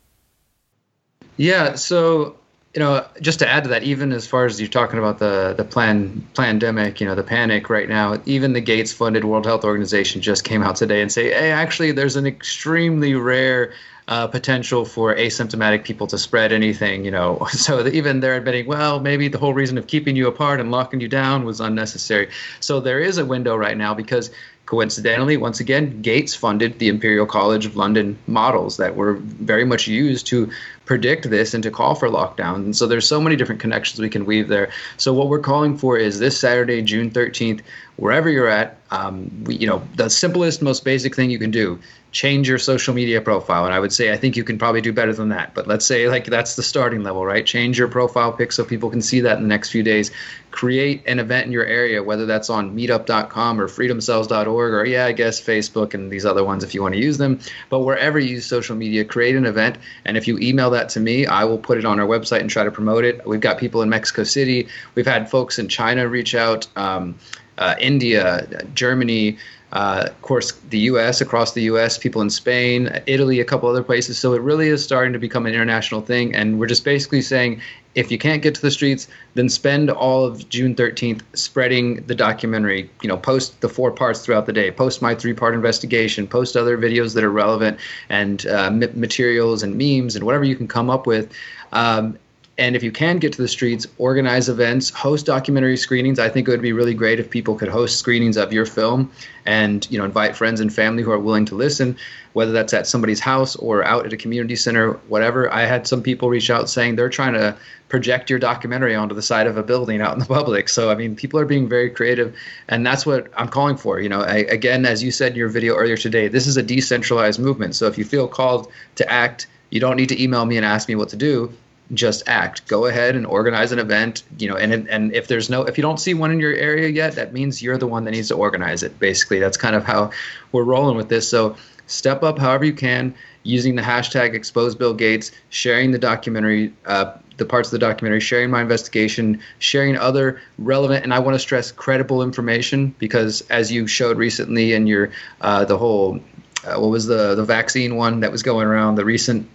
Yeah, 1.37 1.75
so 1.75 2.37
you 2.73 2.79
know, 2.79 3.05
just 3.21 3.39
to 3.39 3.47
add 3.47 3.63
to 3.63 3.69
that, 3.69 3.83
even 3.83 4.11
as 4.11 4.25
far 4.25 4.45
as 4.45 4.59
you're 4.59 4.67
talking 4.67 4.97
about 4.97 5.19
the 5.19 5.53
the 5.55 5.63
plan 5.63 6.27
pandemic, 6.33 6.99
you 6.99 7.07
know, 7.07 7.13
the 7.13 7.23
panic 7.23 7.69
right 7.69 7.87
now, 7.87 8.19
even 8.25 8.53
the 8.53 8.61
Gates 8.61 8.91
funded 8.91 9.25
World 9.25 9.45
Health 9.45 9.63
Organization 9.63 10.21
just 10.21 10.43
came 10.43 10.63
out 10.63 10.75
today 10.75 11.01
and 11.01 11.11
say, 11.11 11.29
hey, 11.29 11.51
actually, 11.51 11.91
there's 11.91 12.15
an 12.15 12.25
extremely 12.25 13.13
rare 13.13 13.73
uh, 14.07 14.27
potential 14.27 14.85
for 14.85 15.15
asymptomatic 15.15 15.83
people 15.83 16.07
to 16.07 16.17
spread 16.17 16.51
anything, 16.51 17.05
you 17.05 17.11
know. 17.11 17.47
So 17.51 17.87
even 17.87 18.19
they're 18.19 18.35
admitting, 18.35 18.65
well, 18.65 18.99
maybe 18.99 19.27
the 19.27 19.37
whole 19.37 19.53
reason 19.53 19.77
of 19.77 19.87
keeping 19.87 20.15
you 20.15 20.27
apart 20.27 20.59
and 20.59 20.71
locking 20.71 20.99
you 20.99 21.07
down 21.07 21.45
was 21.45 21.61
unnecessary. 21.61 22.29
So 22.59 22.79
there 22.79 22.99
is 22.99 23.17
a 23.17 23.25
window 23.25 23.55
right 23.55 23.77
now 23.77 23.93
because 23.93 24.31
coincidentally, 24.65 25.37
once 25.37 25.59
again, 25.59 26.01
Gates 26.01 26.33
funded 26.35 26.79
the 26.79 26.87
Imperial 26.87 27.25
College 27.25 27.65
of 27.65 27.75
London 27.75 28.17
models 28.27 28.77
that 28.77 28.95
were 28.95 29.13
very 29.13 29.65
much 29.65 29.87
used 29.87 30.25
to 30.27 30.51
predict 30.85 31.29
this 31.29 31.53
and 31.53 31.63
to 31.63 31.71
call 31.71 31.95
for 31.95 32.09
lockdown. 32.09 32.55
And 32.55 32.75
so 32.75 32.87
there's 32.87 33.07
so 33.07 33.21
many 33.21 33.35
different 33.35 33.61
connections 33.61 33.99
we 33.99 34.09
can 34.09 34.25
weave 34.25 34.47
there. 34.47 34.71
So 34.97 35.13
what 35.13 35.29
we're 35.29 35.39
calling 35.39 35.77
for 35.77 35.97
is 35.97 36.19
this 36.19 36.37
Saturday, 36.37 36.81
June 36.81 37.09
13th, 37.09 37.61
wherever 37.95 38.29
you're 38.29 38.49
at, 38.49 38.77
um, 38.91 39.31
we, 39.45 39.55
you 39.55 39.67
know, 39.67 39.81
the 39.95 40.09
simplest, 40.09 40.61
most 40.61 40.83
basic 40.83 41.15
thing 41.15 41.29
you 41.29 41.39
can 41.39 41.51
do 41.51 41.79
change 42.13 42.47
your 42.47 42.59
social 42.59 42.93
media 42.93 43.19
profile. 43.19 43.65
And 43.65 43.73
I 43.73 43.79
would 43.79 43.91
say 43.91 44.13
I 44.13 44.17
think 44.17 44.37
you 44.37 44.43
can 44.43 44.57
probably 44.57 44.81
do 44.81 44.93
better 44.93 45.13
than 45.13 45.29
that. 45.29 45.53
But 45.55 45.67
let's 45.67 45.85
say 45.85 46.07
like 46.07 46.25
that's 46.25 46.55
the 46.55 46.63
starting 46.63 47.01
level, 47.01 47.25
right? 47.25 47.43
Change 47.43 47.77
your 47.77 47.87
profile 47.87 48.31
pic 48.31 48.51
so 48.51 48.63
people 48.63 48.89
can 48.91 49.01
see 49.01 49.19
that 49.21 49.37
in 49.37 49.43
the 49.43 49.49
next 49.49 49.71
few 49.71 49.81
days. 49.81 50.11
Create 50.51 51.03
an 51.07 51.17
event 51.17 51.47
in 51.47 51.51
your 51.51 51.65
area, 51.65 52.03
whether 52.03 52.27
that's 52.27 52.51
on 52.51 52.75
meetup.com 52.75 53.59
or 53.59 53.67
freedomcells.org 53.67 54.73
or 54.73 54.85
yeah, 54.85 55.07
I 55.07 55.11
guess 55.11 55.41
Facebook 55.41 55.95
and 55.95 56.11
these 56.11 56.23
other 56.23 56.43
ones 56.43 56.63
if 56.63 56.75
you 56.75 56.83
want 56.83 56.93
to 56.93 57.01
use 57.01 57.17
them. 57.17 57.39
But 57.69 57.79
wherever 57.79 58.19
you 58.19 58.35
use 58.35 58.45
social 58.45 58.75
media, 58.75 59.03
create 59.03 59.35
an 59.35 59.47
event. 59.47 59.79
And 60.05 60.15
if 60.15 60.27
you 60.27 60.37
email 60.37 60.69
that 60.73 60.89
to 60.89 60.99
me, 60.99 61.25
I 61.25 61.43
will 61.45 61.57
put 61.57 61.77
it 61.77 61.85
on 61.85 61.99
our 61.99 62.05
website 62.05 62.41
and 62.41 62.49
try 62.49 62.63
to 62.63 62.71
promote 62.71 63.03
it. 63.05 63.25
We've 63.25 63.39
got 63.39 63.57
people 63.57 63.81
in 63.81 63.89
Mexico 63.89 64.23
City. 64.23 64.67
We've 64.95 65.07
had 65.07 65.29
folks 65.29 65.57
in 65.57 65.67
China 65.67 66.07
reach 66.07 66.35
out. 66.35 66.67
Um, 66.75 67.15
uh, 67.57 67.75
India, 67.79 68.47
Germany, 68.73 69.37
uh, 69.73 70.05
of 70.07 70.21
course, 70.21 70.51
the 70.69 70.77
U.S. 70.79 71.19
across 71.19 71.53
the 71.53 71.63
U.S. 71.63 71.97
People 71.97 72.21
in 72.21 72.29
Spain, 72.29 73.01
Italy, 73.07 73.39
a 73.39 73.45
couple 73.45 73.67
other 73.67 73.81
places. 73.81 74.19
So 74.19 74.33
it 74.33 74.41
really 74.41 74.67
is 74.67 74.83
starting 74.83 75.13
to 75.13 75.19
become 75.19 75.47
an 75.47 75.53
international 75.53 76.01
thing, 76.01 76.33
and 76.35 76.59
we're 76.59 76.67
just 76.67 76.85
basically 76.85 77.23
saying, 77.23 77.59
if 77.95 78.11
you 78.11 78.19
can't 78.19 78.43
get 78.43 78.53
to 78.55 78.61
the 78.61 78.69
streets, 78.69 79.07
then 79.33 79.49
spend 79.49 79.89
all 79.89 80.25
of 80.25 80.47
June 80.49 80.75
13th 80.75 81.21
spreading 81.33 82.03
the 82.05 82.13
documentary. 82.13 82.89
You 83.01 83.09
know, 83.09 83.17
post 83.17 83.61
the 83.61 83.69
four 83.69 83.91
parts 83.91 84.23
throughout 84.23 84.45
the 84.45 84.53
day. 84.53 84.69
Post 84.69 85.01
my 85.01 85.15
three-part 85.15 85.55
investigation. 85.55 86.27
Post 86.27 86.55
other 86.55 86.77
videos 86.77 87.15
that 87.15 87.23
are 87.23 87.31
relevant 87.31 87.79
and 88.09 88.45
uh, 88.47 88.69
materials 88.71 89.63
and 89.63 89.75
memes 89.75 90.15
and 90.15 90.23
whatever 90.23 90.43
you 90.43 90.55
can 90.55 90.67
come 90.67 90.89
up 90.89 91.07
with. 91.07 91.31
Um, 91.71 92.17
and 92.59 92.75
if 92.75 92.83
you 92.83 92.91
can 92.91 93.17
get 93.17 93.33
to 93.33 93.41
the 93.41 93.47
streets, 93.47 93.87
organize 93.97 94.47
events, 94.47 94.91
host 94.91 95.25
documentary 95.25 95.75
screenings. 95.75 96.19
I 96.19 96.29
think 96.29 96.47
it 96.47 96.51
would 96.51 96.61
be 96.61 96.71
really 96.71 96.93
great 96.93 97.19
if 97.19 97.29
people 97.29 97.55
could 97.55 97.67
host 97.67 97.97
screenings 97.97 98.37
of 98.37 98.53
your 98.53 98.67
film 98.67 99.11
and 99.47 99.89
you 99.89 99.97
know 99.97 100.05
invite 100.05 100.35
friends 100.35 100.59
and 100.59 100.71
family 100.71 101.01
who 101.01 101.11
are 101.11 101.19
willing 101.19 101.45
to 101.45 101.55
listen, 101.55 101.97
whether 102.33 102.51
that's 102.51 102.71
at 102.71 102.85
somebody's 102.85 103.19
house 103.19 103.55
or 103.55 103.83
out 103.83 104.05
at 104.05 104.13
a 104.13 104.17
community 104.17 104.55
center, 104.55 104.93
whatever. 105.07 105.51
I 105.51 105.65
had 105.65 105.87
some 105.87 106.03
people 106.03 106.29
reach 106.29 106.51
out 106.51 106.69
saying 106.69 106.95
they're 106.95 107.09
trying 107.09 107.33
to 107.33 107.57
project 107.89 108.29
your 108.29 108.37
documentary 108.37 108.93
onto 108.93 109.15
the 109.15 109.21
side 109.23 109.47
of 109.47 109.57
a 109.57 109.63
building 109.63 109.99
out 109.99 110.13
in 110.13 110.19
the 110.19 110.25
public. 110.25 110.69
So 110.69 110.91
I 110.91 110.95
mean, 110.95 111.15
people 111.15 111.39
are 111.39 111.45
being 111.45 111.67
very 111.67 111.89
creative, 111.89 112.35
and 112.67 112.85
that's 112.85 113.03
what 113.03 113.31
I'm 113.35 113.49
calling 113.49 113.77
for. 113.77 113.99
You 113.99 114.09
know, 114.09 114.21
I, 114.21 114.45
again, 114.49 114.85
as 114.85 115.01
you 115.01 115.09
said 115.09 115.31
in 115.31 115.39
your 115.39 115.49
video 115.49 115.75
earlier 115.75 115.97
today, 115.97 116.27
this 116.27 116.45
is 116.45 116.55
a 116.55 116.63
decentralized 116.63 117.39
movement. 117.39 117.73
So 117.73 117.87
if 117.87 117.97
you 117.97 118.05
feel 118.05 118.27
called 118.27 118.71
to 118.97 119.11
act, 119.11 119.47
you 119.71 119.79
don't 119.79 119.95
need 119.95 120.09
to 120.09 120.21
email 120.21 120.45
me 120.45 120.55
and 120.55 120.63
ask 120.63 120.87
me 120.87 120.93
what 120.93 121.09
to 121.09 121.15
do 121.15 121.51
just 121.93 122.23
act. 122.27 122.67
Go 122.67 122.85
ahead 122.85 123.15
and 123.15 123.25
organize 123.25 123.71
an 123.71 123.79
event. 123.79 124.23
You 124.39 124.49
know, 124.49 124.55
and 124.55 124.87
and 124.89 125.13
if 125.13 125.27
there's 125.27 125.49
no, 125.49 125.63
if 125.63 125.77
you 125.77 125.81
don't 125.81 125.99
see 125.99 126.13
one 126.13 126.31
in 126.31 126.39
your 126.39 126.53
area 126.53 126.87
yet, 126.89 127.15
that 127.15 127.33
means 127.33 127.61
you're 127.61 127.77
the 127.77 127.87
one 127.87 128.05
that 128.05 128.11
needs 128.11 128.29
to 128.29 128.35
organize 128.35 128.83
it. 128.83 128.97
Basically, 128.99 129.39
that's 129.39 129.57
kind 129.57 129.75
of 129.75 129.83
how 129.83 130.11
we're 130.51 130.63
rolling 130.63 130.95
with 130.95 131.09
this. 131.09 131.27
So 131.27 131.55
step 131.87 132.23
up 132.23 132.39
however 132.39 132.65
you 132.65 132.73
can 132.73 133.13
using 133.43 133.75
the 133.75 133.81
hashtag 133.81 134.33
expose 134.33 134.73
Bill 134.73 134.93
Gates, 134.93 135.31
sharing 135.49 135.91
the 135.91 135.99
documentary. 135.99 136.73
Uh, 136.85 137.17
the 137.37 137.45
parts 137.45 137.67
of 137.67 137.71
the 137.71 137.79
documentary, 137.79 138.19
sharing 138.19 138.51
my 138.51 138.61
investigation, 138.61 139.39
sharing 139.57 139.97
other 139.97 140.39
relevant, 140.59 141.03
and 141.03 141.11
I 141.11 141.17
want 141.17 141.33
to 141.33 141.39
stress 141.39 141.71
credible 141.71 142.21
information 142.21 142.93
because, 142.99 143.41
as 143.49 143.71
you 143.71 143.87
showed 143.87 144.17
recently 144.17 144.73
in 144.73 144.85
your 144.85 145.09
uh, 145.41 145.65
the 145.65 145.75
whole, 145.75 146.19
uh, 146.63 146.79
what 146.79 146.91
was 146.91 147.07
the 147.07 147.33
the 147.33 147.43
vaccine 147.43 147.95
one 147.95 148.19
that 148.19 148.31
was 148.31 148.43
going 148.43 148.67
around, 148.67 148.95
the 148.95 149.05
recent 149.05 149.49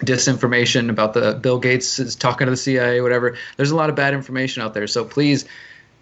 disinformation 0.00 0.90
about 0.90 1.14
the 1.14 1.34
Bill 1.34 1.58
Gates 1.58 1.98
is 1.98 2.16
talking 2.16 2.46
to 2.46 2.50
the 2.50 2.56
CIA, 2.56 3.00
whatever. 3.00 3.36
There's 3.56 3.70
a 3.70 3.76
lot 3.76 3.90
of 3.90 3.96
bad 3.96 4.14
information 4.14 4.62
out 4.62 4.74
there. 4.74 4.86
So 4.86 5.04
please 5.04 5.44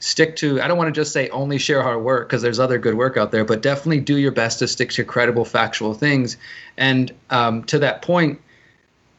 stick 0.01 0.37
to. 0.37 0.61
I 0.61 0.69
don't 0.69 0.79
want 0.79 0.95
to 0.95 0.99
just 0.99 1.13
say 1.13 1.29
only 1.31 1.59
share 1.59 1.83
hard 1.83 2.03
work 2.03 2.29
because 2.29 2.43
there's 2.43 2.59
other 2.59 2.79
good 2.79 2.95
work 2.95 3.17
out 3.17 3.31
there, 3.31 3.45
but 3.45 3.63
definitely 3.63 4.01
do 4.01 4.17
your 4.17 4.33
best 4.33 4.61
to 4.61 4.69
stick 4.69 4.91
to 4.93 5.05
credible, 5.05 5.45
factual 5.45 5.95
things. 5.95 6.37
And 6.77 7.13
um, 7.31 7.65
to 7.65 7.81
that 7.81 8.03
point, 8.03 8.41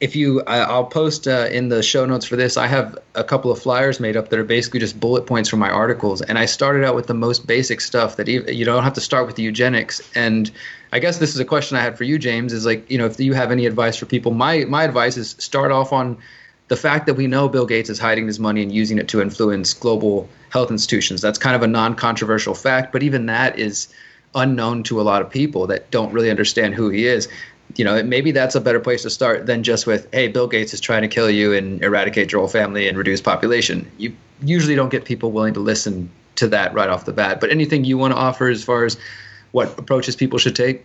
if 0.00 0.16
you, 0.16 0.42
I'll 0.46 0.86
post 0.86 1.28
uh, 1.28 1.48
in 1.52 1.68
the 1.68 1.82
show 1.82 2.06
notes 2.06 2.24
for 2.24 2.36
this. 2.36 2.56
I 2.56 2.66
have 2.66 2.98
a 3.14 3.22
couple 3.22 3.50
of 3.50 3.60
flyers 3.60 4.00
made 4.00 4.16
up 4.16 4.30
that 4.30 4.38
are 4.38 4.44
basically 4.44 4.80
just 4.80 4.98
bullet 4.98 5.26
points 5.26 5.48
from 5.48 5.58
my 5.58 5.70
articles, 5.70 6.22
and 6.22 6.38
I 6.38 6.46
started 6.46 6.84
out 6.84 6.94
with 6.94 7.06
the 7.06 7.14
most 7.14 7.46
basic 7.46 7.80
stuff 7.80 8.16
that 8.16 8.26
you 8.26 8.64
don't 8.64 8.82
have 8.82 8.94
to 8.94 9.00
start 9.00 9.26
with 9.26 9.36
the 9.36 9.42
eugenics 9.42 10.00
and 10.14 10.50
I 10.92 10.98
guess 10.98 11.18
this 11.18 11.34
is 11.34 11.40
a 11.40 11.44
question 11.44 11.76
I 11.76 11.82
had 11.82 11.96
for 11.96 12.04
you, 12.04 12.18
James. 12.18 12.52
Is 12.52 12.66
like, 12.66 12.90
you 12.90 12.98
know, 12.98 13.06
if 13.06 13.20
you 13.20 13.32
have 13.34 13.52
any 13.52 13.66
advice 13.66 13.96
for 13.96 14.06
people, 14.06 14.32
my 14.32 14.64
my 14.64 14.84
advice 14.84 15.16
is 15.16 15.36
start 15.38 15.70
off 15.70 15.92
on 15.92 16.18
the 16.68 16.76
fact 16.76 17.06
that 17.06 17.14
we 17.14 17.26
know 17.26 17.48
Bill 17.48 17.66
Gates 17.66 17.90
is 17.90 17.98
hiding 17.98 18.26
his 18.26 18.38
money 18.38 18.62
and 18.62 18.72
using 18.72 18.98
it 18.98 19.08
to 19.08 19.20
influence 19.20 19.74
global 19.74 20.28
health 20.50 20.70
institutions. 20.70 21.20
That's 21.20 21.38
kind 21.38 21.56
of 21.56 21.62
a 21.62 21.66
non-controversial 21.66 22.54
fact, 22.54 22.92
but 22.92 23.02
even 23.02 23.26
that 23.26 23.58
is 23.58 23.88
unknown 24.34 24.84
to 24.84 25.00
a 25.00 25.02
lot 25.02 25.22
of 25.22 25.30
people 25.30 25.66
that 25.66 25.90
don't 25.90 26.12
really 26.12 26.30
understand 26.30 26.74
who 26.74 26.88
he 26.88 27.06
is. 27.06 27.28
You 27.76 27.84
know, 27.84 28.02
maybe 28.02 28.32
that's 28.32 28.54
a 28.54 28.60
better 28.60 28.80
place 28.80 29.02
to 29.02 29.10
start 29.10 29.46
than 29.46 29.62
just 29.62 29.86
with, 29.86 30.08
"Hey, 30.12 30.28
Bill 30.28 30.46
Gates 30.46 30.74
is 30.74 30.80
trying 30.80 31.02
to 31.02 31.08
kill 31.08 31.30
you 31.30 31.52
and 31.52 31.82
eradicate 31.82 32.32
your 32.32 32.40
whole 32.40 32.48
family 32.48 32.88
and 32.88 32.96
reduce 32.98 33.20
population." 33.20 33.90
You 33.98 34.12
usually 34.42 34.74
don't 34.74 34.90
get 34.90 35.04
people 35.04 35.32
willing 35.32 35.54
to 35.54 35.60
listen 35.60 36.10
to 36.36 36.48
that 36.48 36.72
right 36.74 36.88
off 36.88 37.04
the 37.04 37.12
bat. 37.12 37.40
But 37.40 37.50
anything 37.50 37.84
you 37.84 37.98
want 37.98 38.12
to 38.14 38.18
offer 38.18 38.48
as 38.48 38.64
far 38.64 38.84
as 38.84 38.96
what 39.52 39.78
approaches 39.78 40.16
people 40.16 40.38
should 40.38 40.56
take? 40.56 40.84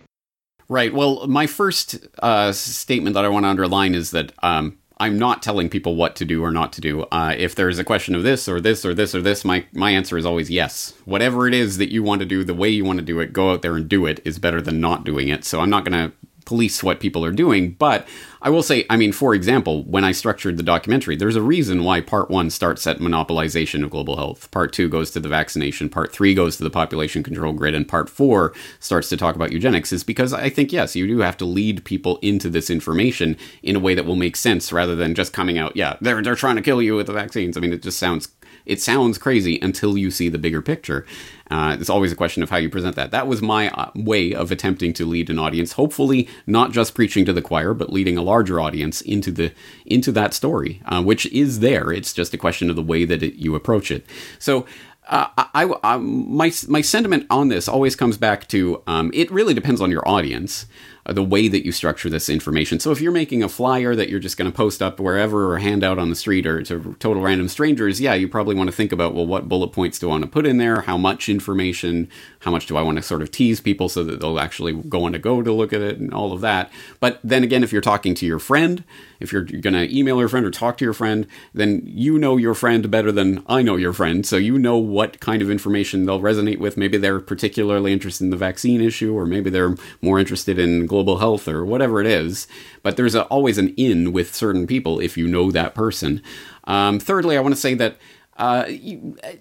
Right. 0.68 0.92
Well, 0.92 1.26
my 1.26 1.46
first 1.46 1.96
uh, 2.20 2.52
statement 2.52 3.14
that 3.14 3.24
I 3.24 3.28
want 3.28 3.44
to 3.44 3.48
underline 3.48 3.94
is 3.94 4.10
that 4.10 4.32
um, 4.42 4.76
I'm 4.98 5.18
not 5.18 5.42
telling 5.42 5.68
people 5.68 5.94
what 5.94 6.16
to 6.16 6.24
do 6.24 6.42
or 6.42 6.50
not 6.50 6.72
to 6.74 6.80
do. 6.80 7.02
Uh, 7.12 7.34
if 7.36 7.54
there's 7.54 7.78
a 7.78 7.84
question 7.84 8.14
of 8.14 8.22
this 8.22 8.48
or 8.48 8.60
this 8.60 8.84
or 8.84 8.92
this 8.92 9.14
or 9.14 9.20
this, 9.20 9.44
my 9.44 9.64
my 9.72 9.90
answer 9.90 10.18
is 10.18 10.26
always 10.26 10.50
yes. 10.50 10.94
Whatever 11.04 11.46
it 11.46 11.54
is 11.54 11.78
that 11.78 11.92
you 11.92 12.02
want 12.02 12.20
to 12.20 12.26
do, 12.26 12.42
the 12.42 12.54
way 12.54 12.68
you 12.68 12.84
want 12.84 12.98
to 12.98 13.04
do 13.04 13.20
it, 13.20 13.32
go 13.32 13.52
out 13.52 13.62
there 13.62 13.76
and 13.76 13.88
do 13.88 14.06
it 14.06 14.20
is 14.24 14.38
better 14.38 14.60
than 14.60 14.80
not 14.80 15.04
doing 15.04 15.28
it. 15.28 15.44
So 15.44 15.60
I'm 15.60 15.70
not 15.70 15.84
going 15.84 16.10
to 16.10 16.16
police 16.46 16.82
what 16.82 17.00
people 17.00 17.24
are 17.24 17.32
doing. 17.32 17.72
But 17.72 18.08
I 18.40 18.48
will 18.48 18.62
say, 18.62 18.86
I 18.88 18.96
mean, 18.96 19.12
for 19.12 19.34
example, 19.34 19.82
when 19.84 20.04
I 20.04 20.12
structured 20.12 20.56
the 20.56 20.62
documentary, 20.62 21.16
there's 21.16 21.36
a 21.36 21.42
reason 21.42 21.84
why 21.84 22.00
part 22.00 22.30
one 22.30 22.48
starts 22.48 22.86
at 22.86 22.98
monopolization 22.98 23.82
of 23.82 23.90
global 23.90 24.16
health, 24.16 24.50
part 24.50 24.72
two 24.72 24.88
goes 24.88 25.10
to 25.10 25.20
the 25.20 25.28
vaccination, 25.28 25.88
part 25.88 26.12
three 26.12 26.32
goes 26.32 26.56
to 26.56 26.62
the 26.62 26.70
population 26.70 27.22
control 27.22 27.52
grid, 27.52 27.74
and 27.74 27.88
part 27.88 28.08
four 28.08 28.54
starts 28.78 29.08
to 29.08 29.16
talk 29.16 29.34
about 29.34 29.52
eugenics, 29.52 29.92
is 29.92 30.04
because 30.04 30.32
I 30.32 30.48
think, 30.48 30.72
yes, 30.72 30.94
you 30.94 31.06
do 31.06 31.18
have 31.18 31.36
to 31.38 31.44
lead 31.44 31.84
people 31.84 32.18
into 32.22 32.48
this 32.48 32.70
information 32.70 33.36
in 33.62 33.76
a 33.76 33.80
way 33.80 33.94
that 33.94 34.06
will 34.06 34.16
make 34.16 34.36
sense 34.36 34.72
rather 34.72 34.94
than 34.94 35.14
just 35.14 35.32
coming 35.32 35.58
out, 35.58 35.76
yeah, 35.76 35.96
they're, 36.00 36.22
they're 36.22 36.36
trying 36.36 36.56
to 36.56 36.62
kill 36.62 36.80
you 36.80 36.94
with 36.94 37.08
the 37.08 37.12
vaccines. 37.12 37.56
I 37.56 37.60
mean, 37.60 37.72
it 37.72 37.82
just 37.82 37.98
sounds 37.98 38.28
it 38.66 38.80
sounds 38.80 39.16
crazy 39.16 39.58
until 39.62 39.96
you 39.96 40.10
see 40.10 40.28
the 40.28 40.38
bigger 40.38 40.60
picture. 40.60 41.06
Uh, 41.50 41.76
it's 41.78 41.88
always 41.88 42.10
a 42.10 42.16
question 42.16 42.42
of 42.42 42.50
how 42.50 42.56
you 42.56 42.68
present 42.68 42.96
that. 42.96 43.12
That 43.12 43.28
was 43.28 43.40
my 43.40 43.70
uh, 43.70 43.90
way 43.94 44.34
of 44.34 44.50
attempting 44.50 44.92
to 44.94 45.06
lead 45.06 45.30
an 45.30 45.38
audience. 45.38 45.72
Hopefully, 45.72 46.28
not 46.46 46.72
just 46.72 46.94
preaching 46.94 47.24
to 47.24 47.32
the 47.32 47.42
choir, 47.42 47.72
but 47.72 47.92
leading 47.92 48.18
a 48.18 48.22
larger 48.22 48.60
audience 48.60 49.00
into 49.00 49.30
the 49.30 49.52
into 49.84 50.10
that 50.12 50.34
story, 50.34 50.82
uh, 50.86 51.02
which 51.02 51.26
is 51.26 51.60
there. 51.60 51.92
It's 51.92 52.12
just 52.12 52.34
a 52.34 52.38
question 52.38 52.68
of 52.68 52.76
the 52.76 52.82
way 52.82 53.04
that 53.04 53.22
it, 53.22 53.34
you 53.34 53.54
approach 53.54 53.90
it. 53.90 54.04
So. 54.38 54.66
Uh, 55.08 55.28
I, 55.38 55.72
I, 55.84 55.98
my 55.98 56.50
my 56.66 56.80
sentiment 56.80 57.28
on 57.30 57.46
this 57.46 57.68
always 57.68 57.94
comes 57.94 58.18
back 58.18 58.48
to 58.48 58.82
um, 58.88 59.12
it 59.14 59.30
really 59.30 59.54
depends 59.54 59.80
on 59.80 59.88
your 59.88 60.02
audience. 60.08 60.66
Uh, 61.06 61.12
the 61.12 61.22
way 61.22 61.46
that 61.46 61.64
you 61.64 61.70
structure 61.70 62.10
this 62.10 62.28
information. 62.28 62.80
So 62.80 62.90
if 62.90 63.00
you're 63.00 63.12
making 63.12 63.42
a 63.42 63.48
flyer 63.48 63.94
that 63.94 64.08
you're 64.08 64.18
just 64.18 64.36
going 64.36 64.50
to 64.50 64.56
post 64.56 64.82
up 64.82 64.98
wherever 64.98 65.52
or 65.52 65.58
hand 65.58 65.84
out 65.84 66.00
on 66.00 66.10
the 66.10 66.16
street 66.16 66.46
or 66.46 66.62
to 66.62 66.96
total 66.98 67.22
random 67.22 67.48
strangers, 67.48 68.00
yeah, 68.00 68.14
you 68.14 68.26
probably 68.26 68.56
want 68.56 68.68
to 68.68 68.74
think 68.74 68.90
about 68.90 69.14
well, 69.14 69.26
what 69.26 69.48
bullet 69.48 69.68
points 69.68 70.00
do 70.00 70.08
I 70.08 70.10
want 70.10 70.24
to 70.24 70.30
put 70.30 70.46
in 70.46 70.58
there? 70.58 70.80
How 70.80 70.96
much 70.96 71.28
information? 71.28 72.08
How 72.40 72.50
much 72.50 72.66
do 72.66 72.76
I 72.76 72.82
want 72.82 72.96
to 72.96 73.02
sort 73.02 73.22
of 73.22 73.30
tease 73.30 73.60
people 73.60 73.88
so 73.88 74.02
that 74.02 74.20
they'll 74.20 74.40
actually 74.40 74.72
go 74.72 75.04
on 75.04 75.12
to 75.12 75.18
go 75.20 75.42
to 75.42 75.52
look 75.52 75.72
at 75.72 75.80
it 75.80 75.98
and 75.98 76.12
all 76.12 76.32
of 76.32 76.40
that? 76.40 76.72
But 76.98 77.20
then 77.22 77.44
again, 77.44 77.62
if 77.62 77.72
you're 77.72 77.82
talking 77.82 78.14
to 78.16 78.26
your 78.26 78.40
friend, 78.40 78.82
if 79.20 79.32
you're 79.32 79.42
going 79.42 79.74
to 79.74 79.96
email 79.96 80.18
your 80.18 80.28
friend 80.28 80.44
or 80.44 80.50
talk 80.50 80.76
to 80.78 80.84
your 80.84 80.92
friend, 80.92 81.26
then 81.54 81.82
you 81.84 82.18
know 82.18 82.36
your 82.36 82.54
friend 82.54 82.90
better 82.90 83.12
than 83.12 83.44
I 83.46 83.62
know 83.62 83.76
your 83.76 83.92
friend. 83.92 84.26
So 84.26 84.36
you 84.36 84.58
know 84.58 84.76
what 84.76 85.20
kind 85.20 85.40
of 85.40 85.50
information 85.50 86.04
they'll 86.04 86.20
resonate 86.20 86.58
with. 86.58 86.76
Maybe 86.76 86.98
they're 86.98 87.20
particularly 87.20 87.92
interested 87.92 88.24
in 88.24 88.30
the 88.30 88.36
vaccine 88.36 88.80
issue, 88.80 89.16
or 89.16 89.24
maybe 89.24 89.50
they're 89.50 89.76
more 90.02 90.18
interested 90.18 90.58
in 90.58 90.86
global 90.96 91.18
health 91.18 91.46
or 91.46 91.62
whatever 91.62 92.00
it 92.00 92.06
is. 92.06 92.48
But 92.82 92.96
there's 92.96 93.14
a, 93.14 93.24
always 93.24 93.58
an 93.58 93.74
in 93.76 94.12
with 94.12 94.34
certain 94.34 94.66
people 94.66 94.98
if 94.98 95.18
you 95.18 95.28
know 95.28 95.50
that 95.50 95.74
person. 95.74 96.22
Um, 96.64 96.98
thirdly, 96.98 97.36
I 97.36 97.40
want 97.40 97.54
to 97.54 97.60
say 97.60 97.74
that 97.74 97.98
uh, 98.38 98.64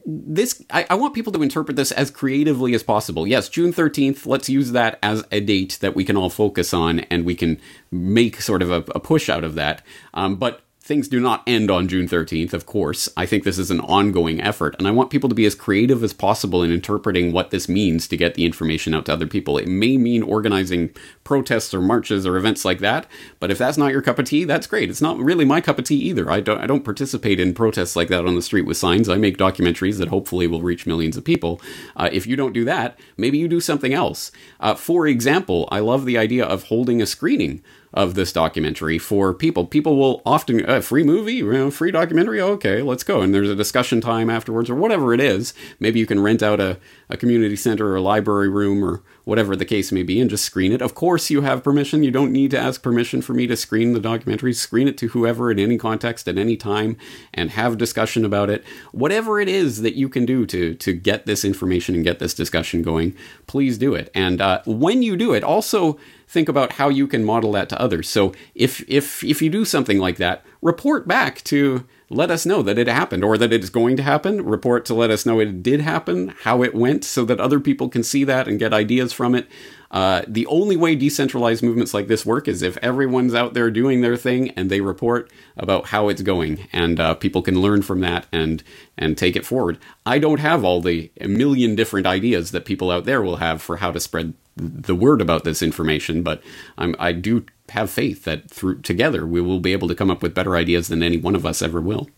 this 0.05 0.61
I, 0.69 0.85
I, 0.89 0.95
want 0.95 1.13
people 1.13 1.33
to 1.33 1.41
interpret 1.41 1.75
this 1.75 1.91
as 1.91 2.11
creatively 2.11 2.73
as 2.73 2.83
possible. 2.83 3.25
Yes, 3.27 3.49
June 3.49 3.73
thirteenth. 3.73 4.25
Let's 4.25 4.49
use 4.49 4.71
that 4.71 4.99
as 5.01 5.23
a 5.31 5.39
date 5.39 5.77
that 5.81 5.95
we 5.95 6.05
can 6.05 6.15
all 6.15 6.29
focus 6.29 6.73
on, 6.73 6.99
and 6.99 7.25
we 7.25 7.35
can 7.35 7.59
make 7.91 8.41
sort 8.41 8.61
of 8.61 8.71
a, 8.71 8.83
a 8.93 8.99
push 8.99 9.29
out 9.29 9.43
of 9.43 9.55
that. 9.55 9.81
Um, 10.13 10.35
but 10.35 10.61
things 10.85 11.07
do 11.07 11.19
not 11.19 11.41
end 11.47 11.71
on 11.71 11.87
June 11.87 12.07
13th, 12.07 12.53
of 12.53 12.67
course. 12.67 13.09
I 13.17 13.25
think 13.25 13.43
this 13.43 13.57
is 13.57 13.71
an 13.71 13.79
ongoing 13.79 14.39
effort, 14.39 14.75
and 14.77 14.87
I 14.87 14.91
want 14.91 15.09
people 15.09 15.27
to 15.29 15.33
be 15.35 15.47
as 15.47 15.55
creative 15.55 16.03
as 16.03 16.13
possible 16.13 16.61
in 16.61 16.71
interpreting 16.71 17.31
what 17.31 17.49
this 17.49 17.67
means 17.67 18.07
to 18.07 18.15
get 18.15 18.35
the 18.35 18.45
information 18.45 18.93
out 18.93 19.07
to 19.07 19.13
other 19.13 19.25
people. 19.25 19.57
It 19.57 19.67
may 19.67 19.97
mean 19.97 20.21
organizing 20.21 20.91
protests 21.23 21.73
or 21.73 21.81
marches 21.81 22.27
or 22.27 22.37
events 22.37 22.63
like 22.63 22.79
that, 22.79 23.07
but 23.39 23.49
if 23.49 23.57
that's 23.57 23.79
not 23.79 23.93
your 23.93 24.03
cup 24.03 24.19
of 24.19 24.25
tea, 24.25 24.43
that's 24.43 24.67
great. 24.67 24.91
It's 24.91 25.01
not 25.01 25.17
really 25.17 25.43
my 25.43 25.59
cup 25.59 25.79
of 25.79 25.85
tea 25.85 25.97
either. 25.97 26.29
I 26.29 26.39
don't, 26.39 26.61
I 26.61 26.67
don't 26.67 26.85
participate 26.85 27.39
in 27.39 27.55
protests 27.55 27.95
like 27.95 28.09
that 28.09 28.27
on 28.27 28.35
the 28.35 28.41
street 28.43 28.67
with 28.67 28.77
signs. 28.77 29.09
I 29.09 29.17
make 29.17 29.39
documentaries 29.39 29.97
that 29.97 30.09
hopefully 30.09 30.45
will 30.45 30.61
reach 30.61 30.85
millions 30.85 31.17
of 31.17 31.25
people. 31.25 31.59
Uh, 31.95 32.09
if 32.11 32.27
you 32.27 32.35
don't 32.35 32.53
do 32.53 32.63
that, 32.65 32.99
maybe 33.17 33.39
you 33.39 33.47
do 33.47 33.59
something 33.59 33.95
else. 33.95 34.31
Uh, 34.59 34.75
for 34.75 35.07
example, 35.07 35.67
I 35.71 35.79
love 35.79 36.05
the 36.05 36.19
idea 36.19 36.45
of 36.45 36.65
holding 36.65 37.01
a 37.01 37.07
screening 37.07 37.63
of 37.95 38.13
this 38.13 38.33
documentary 38.33 38.99
for 38.99 39.33
people. 39.33 39.65
People 39.65 39.95
will 39.95 40.21
often, 40.25 40.65
uh, 40.65 40.81
free 40.81 41.03
movie, 41.03 41.41
free 41.71 41.91
documentary, 41.91 42.41
okay, 42.41 42.81
let's 42.81 43.03
go. 43.03 43.21
And 43.21 43.33
there's 43.33 43.49
a 43.49 43.55
discussion 43.55 44.01
time 44.01 44.29
afterwards 44.29 44.69
or 44.69 44.75
whatever 44.75 45.13
it 45.13 45.21
is. 45.21 45.53
Maybe 45.79 45.99
you 45.99 46.05
can 46.05 46.19
rent 46.19 46.43
out 46.43 46.59
a, 46.59 46.77
a 47.09 47.15
community 47.15 47.55
center 47.55 47.87
or 47.87 47.95
a 47.95 48.01
library 48.01 48.49
room 48.49 48.83
or 48.83 49.01
whatever 49.23 49.55
the 49.55 49.65
case 49.65 49.93
may 49.93 50.03
be 50.03 50.19
and 50.19 50.29
just 50.29 50.43
screen 50.43 50.73
it. 50.73 50.81
Of 50.81 50.93
course, 50.93 51.29
you 51.29 51.41
have 51.41 51.63
permission. 51.63 52.03
You 52.03 52.11
don't 52.11 52.33
need 52.33 52.51
to 52.51 52.59
ask 52.59 52.83
permission 52.83 53.21
for 53.21 53.33
me 53.33 53.47
to 53.47 53.55
screen 53.55 53.93
the 53.93 54.01
documentary. 54.01 54.51
Screen 54.51 54.89
it 54.89 54.97
to 54.97 55.07
whoever 55.07 55.49
in 55.49 55.57
any 55.57 55.77
context 55.77 56.27
at 56.27 56.37
any 56.37 56.57
time 56.57 56.97
and 57.33 57.51
have 57.51 57.77
discussion 57.77 58.25
about 58.25 58.49
it. 58.49 58.63
Whatever 58.91 59.39
it 59.39 59.47
is 59.47 59.81
that 59.83 59.95
you 59.95 60.09
can 60.09 60.25
do 60.25 60.45
to, 60.47 60.75
to 60.75 60.91
get 60.91 61.25
this 61.25 61.45
information 61.45 61.95
and 61.95 62.03
get 62.03 62.19
this 62.19 62.33
discussion 62.33 62.81
going, 62.81 63.15
please 63.47 63.77
do 63.77 63.95
it. 63.95 64.11
And 64.13 64.41
uh, 64.41 64.61
when 64.65 65.01
you 65.01 65.15
do 65.15 65.33
it, 65.33 65.43
also 65.43 65.97
think 66.27 66.49
about 66.49 66.73
how 66.73 66.89
you 66.89 67.07
can 67.07 67.23
model 67.23 67.51
that 67.53 67.69
to 67.69 67.81
others. 67.81 68.09
So 68.09 68.33
if 68.53 68.83
if 68.87 69.23
if 69.23 69.41
you 69.41 69.49
do 69.49 69.65
something 69.65 69.99
like 69.99 70.17
that, 70.17 70.43
report 70.61 71.07
back 71.07 71.43
to 71.45 71.85
let 72.09 72.29
us 72.29 72.45
know 72.45 72.61
that 72.61 72.77
it 72.77 72.87
happened 72.87 73.23
or 73.23 73.37
that 73.37 73.51
it 73.51 73.63
is 73.63 73.69
going 73.69 73.97
to 73.97 74.03
happen. 74.03 74.45
Report 74.45 74.85
to 74.85 74.93
let 74.93 75.09
us 75.09 75.25
know 75.25 75.39
it 75.39 75.63
did 75.63 75.81
happen, 75.81 76.33
how 76.41 76.61
it 76.61 76.75
went, 76.75 77.03
so 77.03 77.25
that 77.25 77.39
other 77.39 77.59
people 77.59 77.89
can 77.89 78.03
see 78.03 78.23
that 78.23 78.47
and 78.47 78.59
get 78.59 78.73
ideas 78.73 79.11
from 79.11 79.33
it. 79.33 79.47
Uh, 79.91 80.23
the 80.27 80.45
only 80.47 80.75
way 80.75 80.95
decentralized 80.95 81.63
movements 81.63 81.93
like 81.93 82.07
this 82.07 82.25
work 82.25 82.47
is 82.47 82.61
if 82.61 82.77
everyone's 82.77 83.33
out 83.33 83.53
there 83.53 83.71
doing 83.71 84.01
their 84.01 84.17
thing 84.17 84.49
and 84.51 84.69
they 84.69 84.81
report 84.81 85.31
about 85.55 85.87
how 85.87 86.09
it's 86.09 86.21
going, 86.21 86.67
and 86.73 86.99
uh, 86.99 87.13
people 87.15 87.41
can 87.41 87.61
learn 87.61 87.81
from 87.81 88.01
that 88.01 88.27
and 88.31 88.63
and 88.97 89.17
take 89.17 89.35
it 89.35 89.45
forward. 89.45 89.77
I 90.05 90.19
don't 90.19 90.39
have 90.39 90.63
all 90.63 90.81
the 90.81 91.11
million 91.21 91.75
different 91.75 92.05
ideas 92.05 92.51
that 92.51 92.65
people 92.65 92.91
out 92.91 93.05
there 93.05 93.21
will 93.21 93.37
have 93.37 93.61
for 93.61 93.77
how 93.77 93.91
to 93.91 93.99
spread 93.99 94.33
the 94.57 94.95
word 94.95 95.21
about 95.21 95.43
this 95.43 95.61
information, 95.61 96.23
but 96.23 96.41
I'm, 96.77 96.95
I 96.99 97.11
do 97.11 97.45
have 97.69 97.89
faith 97.89 98.23
that 98.25 98.49
through 98.49 98.81
together 98.81 99.25
we 99.25 99.41
will 99.41 99.59
be 99.59 99.73
able 99.73 99.87
to 99.87 99.95
come 99.95 100.11
up 100.11 100.21
with 100.21 100.35
better 100.35 100.55
ideas 100.55 100.87
than 100.87 101.03
any 101.03 101.17
one 101.17 101.35
of 101.35 101.45
us 101.45 101.61
ever 101.61 101.81
will. 101.81 102.09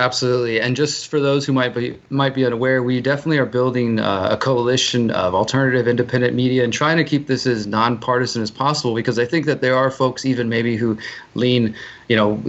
Absolutely, 0.00 0.62
and 0.62 0.74
just 0.74 1.08
for 1.08 1.20
those 1.20 1.44
who 1.44 1.52
might 1.52 1.74
be 1.74 1.94
might 2.08 2.34
be 2.34 2.46
unaware, 2.46 2.82
we 2.82 3.02
definitely 3.02 3.36
are 3.36 3.44
building 3.44 4.00
uh, 4.00 4.28
a 4.30 4.36
coalition 4.38 5.10
of 5.10 5.34
alternative, 5.34 5.86
independent 5.86 6.34
media 6.34 6.64
and 6.64 6.72
trying 6.72 6.96
to 6.96 7.04
keep 7.04 7.26
this 7.26 7.46
as 7.46 7.66
nonpartisan 7.66 8.40
as 8.40 8.50
possible. 8.50 8.94
Because 8.94 9.18
I 9.18 9.26
think 9.26 9.44
that 9.44 9.60
there 9.60 9.76
are 9.76 9.90
folks, 9.90 10.24
even 10.24 10.48
maybe 10.48 10.74
who 10.76 10.96
lean 11.34 11.76
you 12.10 12.16
know, 12.16 12.42